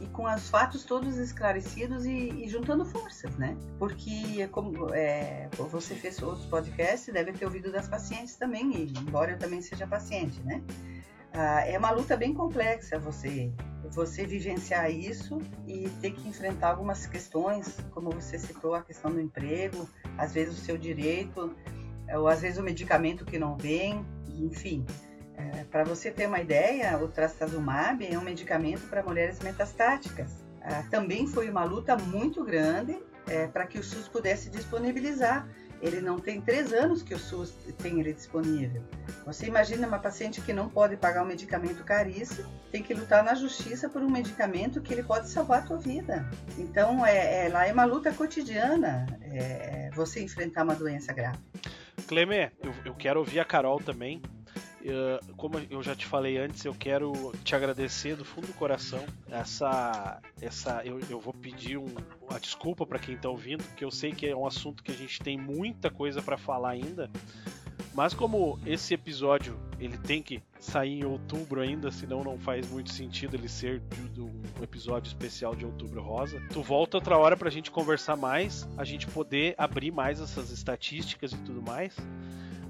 e 0.00 0.06
com 0.06 0.24
os 0.24 0.48
fatos 0.48 0.84
todos 0.84 1.16
esclarecidos 1.16 2.04
e, 2.04 2.44
e 2.44 2.48
juntando 2.48 2.84
forças, 2.84 3.36
né? 3.36 3.56
Porque, 3.78 4.46
como 4.48 4.94
é, 4.94 5.48
você 5.56 5.94
fez 5.94 6.22
outros 6.22 6.46
podcasts, 6.46 7.12
deve 7.12 7.32
ter 7.32 7.44
ouvido 7.44 7.72
das 7.72 7.88
pacientes 7.88 8.36
também, 8.36 8.70
e, 8.76 8.92
embora 8.98 9.32
eu 9.32 9.38
também 9.38 9.60
seja 9.60 9.86
paciente, 9.86 10.40
né? 10.42 10.62
Ah, 11.32 11.66
é 11.66 11.78
uma 11.78 11.90
luta 11.90 12.16
bem 12.16 12.32
complexa 12.32 12.98
você 12.98 13.52
você 13.90 14.26
vivenciar 14.26 14.90
isso 14.90 15.40
e 15.66 15.88
ter 16.00 16.10
que 16.10 16.28
enfrentar 16.28 16.70
algumas 16.70 17.06
questões, 17.06 17.78
como 17.92 18.10
você 18.10 18.38
citou 18.38 18.74
a 18.74 18.82
questão 18.82 19.10
do 19.10 19.20
emprego, 19.20 19.88
às 20.18 20.34
vezes 20.34 20.58
o 20.58 20.60
seu 20.60 20.76
direito, 20.76 21.54
ou 22.12 22.28
às 22.28 22.40
vezes 22.40 22.58
o 22.58 22.62
medicamento 22.62 23.24
que 23.24 23.38
não 23.38 23.56
vem, 23.56 24.04
enfim. 24.28 24.84
É, 25.38 25.64
para 25.64 25.84
você 25.84 26.10
ter 26.10 26.26
uma 26.26 26.40
ideia, 26.40 26.98
o 26.98 27.06
trastuzumab 27.06 28.04
é 28.04 28.18
um 28.18 28.22
medicamento 28.22 28.88
para 28.88 29.02
mulheres 29.02 29.38
metastáticas. 29.38 30.44
Ah, 30.60 30.82
também 30.90 31.26
foi 31.26 31.48
uma 31.48 31.64
luta 31.64 31.96
muito 31.96 32.44
grande 32.44 32.98
é, 33.26 33.46
para 33.46 33.64
que 33.66 33.78
o 33.78 33.82
SUS 33.82 34.08
pudesse 34.08 34.50
disponibilizar. 34.50 35.48
Ele 35.80 36.00
não 36.00 36.18
tem 36.18 36.40
três 36.40 36.72
anos 36.72 37.04
que 37.04 37.14
o 37.14 37.18
SUS 37.18 37.54
tem 37.80 38.00
ele 38.00 38.12
disponível. 38.12 38.82
Você 39.24 39.46
imagina 39.46 39.86
uma 39.86 40.00
paciente 40.00 40.40
que 40.40 40.52
não 40.52 40.68
pode 40.68 40.96
pagar 40.96 41.22
um 41.22 41.26
medicamento 41.26 41.84
caríssimo, 41.84 42.48
tem 42.72 42.82
que 42.82 42.92
lutar 42.92 43.22
na 43.22 43.34
justiça 43.36 43.88
por 43.88 44.02
um 44.02 44.10
medicamento 44.10 44.82
que 44.82 44.92
ele 44.92 45.04
pode 45.04 45.30
salvar 45.30 45.60
a 45.60 45.62
tua 45.62 45.78
vida. 45.78 46.28
Então, 46.58 47.06
é, 47.06 47.46
é, 47.46 47.48
lá 47.48 47.64
é 47.64 47.72
uma 47.72 47.84
luta 47.84 48.12
cotidiana 48.12 49.06
é, 49.22 49.86
é 49.86 49.90
você 49.94 50.20
enfrentar 50.20 50.64
uma 50.64 50.74
doença 50.74 51.12
grave. 51.12 51.38
Clemer, 52.08 52.52
eu, 52.60 52.74
eu 52.84 52.94
quero 52.94 53.20
ouvir 53.20 53.38
a 53.38 53.44
Carol 53.44 53.78
também. 53.78 54.20
Uh, 54.88 55.34
como 55.34 55.58
eu 55.70 55.82
já 55.82 55.94
te 55.94 56.06
falei 56.06 56.38
antes, 56.38 56.64
eu 56.64 56.74
quero 56.74 57.12
te 57.44 57.54
agradecer 57.54 58.16
do 58.16 58.24
fundo 58.24 58.46
do 58.46 58.54
coração. 58.54 59.04
Essa, 59.30 60.18
essa, 60.40 60.82
eu, 60.82 60.98
eu 61.10 61.20
vou 61.20 61.34
pedir 61.34 61.76
um, 61.76 61.94
uma 62.28 62.40
desculpa 62.40 62.86
para 62.86 62.98
quem 62.98 63.14
está 63.14 63.28
ouvindo, 63.28 63.62
porque 63.64 63.84
eu 63.84 63.90
sei 63.90 64.12
que 64.12 64.26
é 64.26 64.34
um 64.34 64.46
assunto 64.46 64.82
que 64.82 64.90
a 64.90 64.94
gente 64.94 65.20
tem 65.20 65.36
muita 65.36 65.90
coisa 65.90 66.22
para 66.22 66.38
falar 66.38 66.70
ainda. 66.70 67.10
Mas 67.92 68.14
como 68.14 68.58
esse 68.64 68.94
episódio 68.94 69.58
ele 69.78 69.98
tem 69.98 70.22
que 70.22 70.42
sair 70.58 71.00
em 71.00 71.04
outubro 71.04 71.60
ainda, 71.60 71.90
senão 71.90 72.24
não 72.24 72.38
faz 72.38 72.68
muito 72.70 72.90
sentido 72.90 73.34
ele 73.34 73.48
ser 73.48 73.82
um 74.16 74.62
episódio 74.62 75.08
especial 75.08 75.54
de 75.54 75.66
Outubro 75.66 76.00
Rosa. 76.00 76.40
Tu 76.52 76.62
volta 76.62 76.96
outra 76.96 77.18
hora 77.18 77.36
para 77.36 77.48
a 77.48 77.50
gente 77.50 77.70
conversar 77.70 78.16
mais, 78.16 78.68
a 78.76 78.84
gente 78.84 79.06
poder 79.06 79.54
abrir 79.58 79.90
mais 79.90 80.20
essas 80.20 80.50
estatísticas 80.50 81.32
e 81.32 81.36
tudo 81.38 81.60
mais 81.60 81.94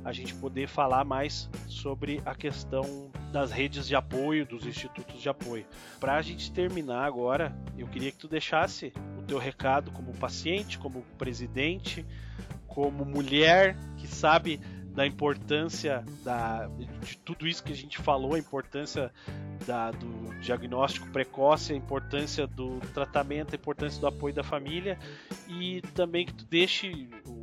a 0.09 0.13
gente 0.13 0.35
poder 0.35 0.67
falar 0.67 1.05
mais 1.05 1.51
sobre 1.67 2.23
a 2.25 2.35
questão 2.35 3.11
das 3.31 3.51
redes 3.51 3.87
de 3.87 3.95
apoio, 3.95 4.47
dos 4.47 4.65
institutos 4.65 5.21
de 5.21 5.29
apoio. 5.29 5.67
Para 6.01 6.17
a 6.17 6.23
gente 6.23 6.51
terminar 6.51 7.05
agora, 7.05 7.55
eu 7.77 7.87
queria 7.87 8.11
que 8.11 8.17
tu 8.17 8.27
deixasse 8.27 8.93
o 9.19 9.23
teu 9.23 9.39
recado 9.39 9.91
como 9.91 10.15
paciente, 10.15 10.79
como 10.79 11.03
presidente, 11.19 12.07
como 12.67 13.05
mulher 13.05 13.77
que 13.99 14.07
sabe 14.07 14.59
da 14.99 15.07
importância 15.07 16.05
da, 16.25 16.69
de 17.03 17.19
tudo 17.19 17.47
isso 17.47 17.63
que 17.63 17.73
a 17.73 17.77
gente 17.77 17.99
falou, 17.99 18.35
a 18.35 18.39
importância 18.39 19.13
da, 19.65 19.93
do 19.93 20.41
diagnóstico 20.41 21.09
precoce, 21.11 21.73
a 21.73 21.77
importância 21.77 22.47
do 22.49 22.81
tratamento, 22.93 23.53
a 23.53 23.57
importância 23.57 24.01
do 24.01 24.09
apoio 24.09 24.35
da 24.35 24.43
família 24.43 24.99
e 25.47 25.83
também 25.95 26.27
que 26.27 26.35
tu 26.35 26.45
deixe 26.47 27.09
o 27.27 27.38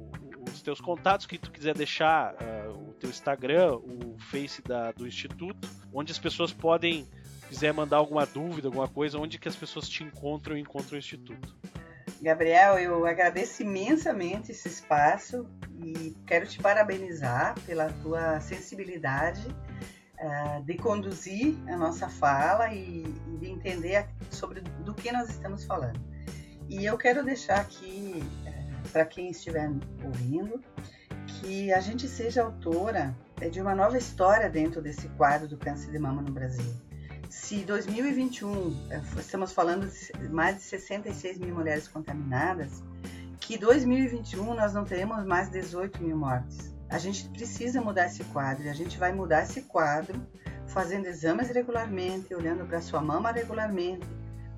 os 0.56 0.62
teus 0.62 0.82
contatos 0.82 1.26
que 1.26 1.38
tu 1.38 1.52
quiser 1.52 1.76
deixar, 1.76 2.34
uh, 2.34 2.90
o 2.90 2.94
teu 2.94 3.10
Instagram, 3.10 3.76
o 3.76 4.16
Face 4.18 4.62
da, 4.62 4.92
do 4.92 5.08
Instituto, 5.08 5.70
onde 5.94 6.12
as 6.12 6.20
pessoas 6.20 6.52
podem, 6.52 7.08
quiser 7.48 7.74
mandar 7.74 7.98
alguma 7.98 8.26
dúvida, 8.26 8.68
alguma 8.68 8.88
coisa, 8.88 9.20
onde 9.20 9.38
que 9.38 9.48
as 9.48 9.56
pessoas 9.56 9.88
te 9.88 10.04
encontram 10.04 10.58
e 10.58 10.62
encontram 10.62 10.96
o 10.96 11.00
Instituto. 11.00 11.56
Gabriel, 12.22 12.80
eu 12.80 13.06
agradeço 13.06 13.62
imensamente 13.62 14.52
esse 14.52 14.68
espaço 14.68 15.48
e 15.84 16.16
quero 16.26 16.48
te 16.48 16.60
parabenizar 16.60 17.54
pela 17.66 17.92
tua 18.02 18.40
sensibilidade 18.40 19.46
uh, 19.48 20.64
de 20.64 20.76
conduzir 20.76 21.56
a 21.68 21.76
nossa 21.76 22.08
fala 22.10 22.74
e, 22.74 23.04
e 23.04 23.38
de 23.38 23.50
entender 23.50 24.08
sobre 24.32 24.62
do 24.62 24.94
que 24.94 25.12
nós 25.12 25.30
estamos 25.30 25.66
falando. 25.66 26.00
E 26.68 26.84
eu 26.84 26.98
quero 26.98 27.24
deixar 27.24 27.60
aqui 27.60 28.24
para 28.96 29.06
quem 29.06 29.30
estiver 29.30 29.70
ouvindo, 30.06 30.64
que 31.28 31.74
a 31.74 31.82
gente 31.82 32.08
seja 32.08 32.44
autora 32.44 33.14
é, 33.42 33.50
de 33.50 33.60
uma 33.60 33.76
nova 33.76 33.98
história 33.98 34.50
dentro 34.50 34.82
desse 34.82 35.10
quadro 35.10 35.50
do 35.50 35.58
câncer 35.58 35.92
de 35.92 36.00
mama 36.00 36.22
no 36.22 36.32
Brasil. 36.32 36.74
Se 37.30 37.58
2021 37.66 38.88
é, 38.90 39.02
estamos 39.20 39.52
falando 39.52 39.86
de 39.86 40.30
mais 40.30 40.56
de 40.56 40.62
66 40.62 41.40
mil 41.40 41.54
mulheres 41.54 41.90
contaminadas, 41.90 42.82
que 43.42 43.58
2021 43.58 44.54
nós 44.54 44.74
não 44.74 44.86
teremos 44.86 45.26
mais 45.26 45.50
18 45.50 46.02
mil 46.02 46.16
mortes. 46.16 46.74
A 46.90 46.98
gente 46.98 47.28
precisa 47.32 47.82
mudar 47.82 48.06
esse 48.06 48.24
quadro 48.24 48.64
e 48.64 48.70
a 48.70 48.74
gente 48.74 48.98
vai 48.98 49.12
mudar 49.12 49.44
esse 49.44 49.64
quadro 49.64 50.26
fazendo 50.68 51.08
exames 51.08 51.50
regularmente, 51.50 52.34
olhando 52.34 52.66
para 52.66 52.80
sua 52.80 53.02
mama 53.02 53.30
regularmente, 53.30 54.08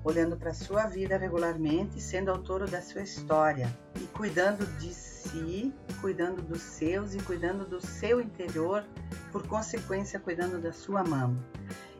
olhando 0.04 0.36
para 0.36 0.54
sua 0.54 0.86
vida 0.86 1.16
regularmente, 1.16 2.00
sendo 2.00 2.30
autor 2.30 2.68
da 2.68 2.80
sua 2.80 3.02
história 3.02 3.68
e 3.96 4.06
cuidando 4.06 4.66
de 4.78 4.92
si, 4.94 5.74
cuidando 6.00 6.42
dos 6.42 6.62
seus 6.62 7.14
e 7.14 7.18
cuidando 7.18 7.66
do 7.66 7.80
seu 7.80 8.20
interior, 8.20 8.84
por 9.32 9.46
consequência, 9.46 10.18
cuidando 10.18 10.60
da 10.60 10.72
sua 10.72 11.04
mama. 11.04 11.38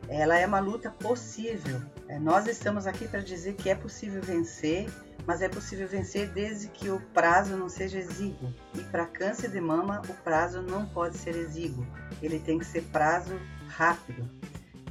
Ela 0.07 0.39
é 0.39 0.45
uma 0.45 0.59
luta 0.59 0.89
possível. 0.89 1.81
É, 2.07 2.17
nós 2.17 2.47
estamos 2.47 2.87
aqui 2.87 3.07
para 3.07 3.19
dizer 3.19 3.53
que 3.53 3.69
é 3.69 3.75
possível 3.75 4.21
vencer, 4.21 4.89
mas 5.27 5.43
é 5.43 5.47
possível 5.47 5.87
vencer 5.87 6.27
desde 6.29 6.67
que 6.69 6.89
o 6.89 6.99
prazo 7.13 7.55
não 7.55 7.69
seja 7.69 7.99
exíguo. 7.99 8.51
E 8.73 8.81
para 8.81 9.05
câncer 9.05 9.51
de 9.51 9.61
mama, 9.61 10.01
o 10.09 10.13
prazo 10.23 10.63
não 10.63 10.87
pode 10.87 11.15
ser 11.15 11.35
exíguo, 11.35 11.85
ele 12.23 12.39
tem 12.39 12.57
que 12.57 12.65
ser 12.65 12.81
prazo 12.85 13.39
rápido. 13.67 14.27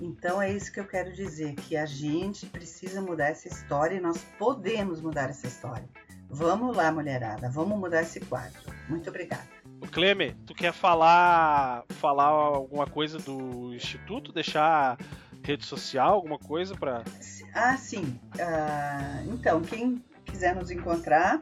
Então 0.01 0.41
é 0.41 0.53
isso 0.53 0.73
que 0.73 0.81
eu 0.81 0.87
quero 0.87 1.13
dizer, 1.13 1.55
que 1.55 1.77
a 1.77 1.87
gente 1.87 2.47
precisa 2.47 3.01
mudar 3.01 3.29
essa 3.29 3.49
história 3.49 3.97
e 3.97 4.01
nós 4.01 4.25
podemos 4.39 5.01
mudar 5.01 5.29
essa 5.31 5.47
história. 5.47 5.89
Vamos 6.31 6.77
lá, 6.77 6.93
mulherada, 6.93 7.49
vamos 7.51 7.79
mudar 7.79 8.03
esse 8.03 8.21
quadro. 8.21 8.61
Muito 8.89 9.09
obrigada. 9.09 9.49
Cleme, 9.93 10.35
tu 10.47 10.55
quer 10.55 10.73
falar 10.73 11.85
falar 11.89 12.27
alguma 12.27 12.87
coisa 12.87 13.19
do 13.19 13.73
instituto, 13.75 14.33
deixar 14.33 14.99
rede 15.43 15.65
social, 15.65 16.15
alguma 16.15 16.39
coisa 16.39 16.77
para 16.77 17.03
Ah, 17.55 17.77
sim. 17.77 18.21
Uh, 18.35 19.33
então, 19.33 19.63
quem 19.63 20.05
quiser 20.25 20.55
nos 20.55 20.71
encontrar, 20.71 21.41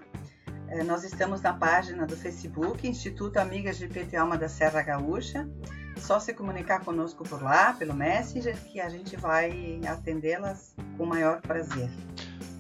eh, 0.69 0.85
nós 0.85 1.03
estamos 1.03 1.41
na 1.41 1.53
página 1.53 2.07
do 2.07 2.17
Facebook 2.17 2.87
Instituto 2.87 3.39
Amigas 3.39 3.79
de 3.79 3.89
PT 3.89 4.17
Alma 4.17 4.39
da 4.39 4.49
Serra 4.49 4.83
Gaúcha. 4.83 5.49
Só 5.97 6.21
se 6.21 6.33
comunicar 6.35 6.85
conosco 6.85 7.25
por 7.25 7.43
lá, 7.43 7.73
pelo 7.73 7.95
Messenger, 7.95 8.57
que 8.65 8.81
a 8.81 8.89
gente 8.89 9.17
vai 9.17 9.81
atendê-las 9.89 10.75
com 10.97 11.05
o 11.05 11.07
maior 11.07 11.41
prazer. 11.41 11.91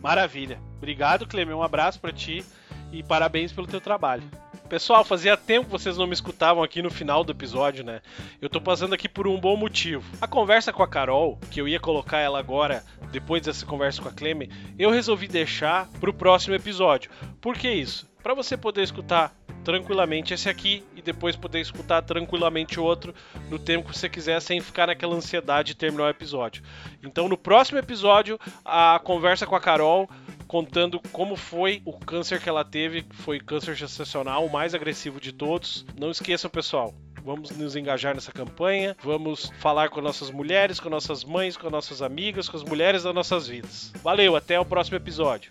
Maravilha. 0.02 0.60
Obrigado, 0.76 1.26
Cleme. 1.26 1.52
Um 1.52 1.62
abraço 1.62 2.00
para 2.00 2.12
ti 2.12 2.44
e 2.92 3.02
parabéns 3.02 3.52
pelo 3.52 3.66
teu 3.66 3.80
trabalho. 3.80 4.24
Pessoal, 4.68 5.04
fazia 5.04 5.36
tempo 5.36 5.66
que 5.66 5.72
vocês 5.72 5.96
não 5.96 6.08
me 6.08 6.12
escutavam 6.12 6.62
aqui 6.62 6.82
no 6.82 6.90
final 6.90 7.22
do 7.22 7.30
episódio, 7.30 7.84
né? 7.84 8.00
Eu 8.40 8.50
tô 8.50 8.60
passando 8.60 8.94
aqui 8.94 9.08
por 9.08 9.28
um 9.28 9.38
bom 9.38 9.56
motivo. 9.56 10.04
A 10.20 10.26
conversa 10.26 10.72
com 10.72 10.82
a 10.82 10.88
Carol, 10.88 11.38
que 11.52 11.60
eu 11.60 11.68
ia 11.68 11.78
colocar 11.78 12.18
ela 12.18 12.40
agora, 12.40 12.84
depois 13.12 13.42
dessa 13.42 13.64
conversa 13.64 14.02
com 14.02 14.08
a 14.08 14.12
Cleme, 14.12 14.50
eu 14.76 14.90
resolvi 14.90 15.28
deixar 15.28 15.88
pro 16.00 16.12
próximo 16.12 16.54
episódio. 16.54 17.10
Por 17.40 17.56
que 17.56 17.70
isso? 17.70 18.10
Para 18.24 18.34
você 18.34 18.56
poder 18.56 18.82
escutar 18.82 19.32
tranquilamente 19.66 20.32
esse 20.32 20.48
aqui 20.48 20.84
e 20.94 21.02
depois 21.02 21.34
poder 21.34 21.60
escutar 21.60 22.00
tranquilamente 22.00 22.78
o 22.78 22.84
outro 22.84 23.12
no 23.50 23.58
tempo 23.58 23.90
que 23.90 23.98
você 23.98 24.08
quiser, 24.08 24.40
sem 24.40 24.60
ficar 24.60 24.86
naquela 24.86 25.16
ansiedade 25.16 25.72
de 25.72 25.74
terminar 25.74 26.04
o 26.04 26.08
episódio. 26.08 26.62
Então, 27.02 27.28
no 27.28 27.36
próximo 27.36 27.76
episódio, 27.76 28.38
a 28.64 29.00
conversa 29.02 29.44
com 29.44 29.56
a 29.56 29.60
Carol 29.60 30.08
contando 30.46 31.00
como 31.10 31.34
foi 31.34 31.82
o 31.84 31.92
câncer 31.92 32.40
que 32.40 32.48
ela 32.48 32.64
teve, 32.64 33.04
foi 33.10 33.40
câncer 33.40 33.74
gestacional, 33.74 34.46
o 34.46 34.52
mais 34.52 34.72
agressivo 34.72 35.20
de 35.20 35.32
todos. 35.32 35.84
Não 35.98 36.12
esqueçam, 36.12 36.48
pessoal, 36.48 36.94
vamos 37.24 37.50
nos 37.50 37.74
engajar 37.74 38.14
nessa 38.14 38.30
campanha, 38.30 38.96
vamos 39.02 39.50
falar 39.58 39.88
com 39.88 40.00
nossas 40.00 40.30
mulheres, 40.30 40.78
com 40.78 40.88
nossas 40.88 41.24
mães, 41.24 41.56
com 41.56 41.68
nossas 41.68 42.02
amigas, 42.02 42.48
com 42.48 42.56
as 42.56 42.62
mulheres 42.62 43.02
das 43.02 43.12
nossas 43.12 43.48
vidas. 43.48 43.92
Valeu, 44.00 44.36
até 44.36 44.60
o 44.60 44.64
próximo 44.64 44.96
episódio. 44.96 45.50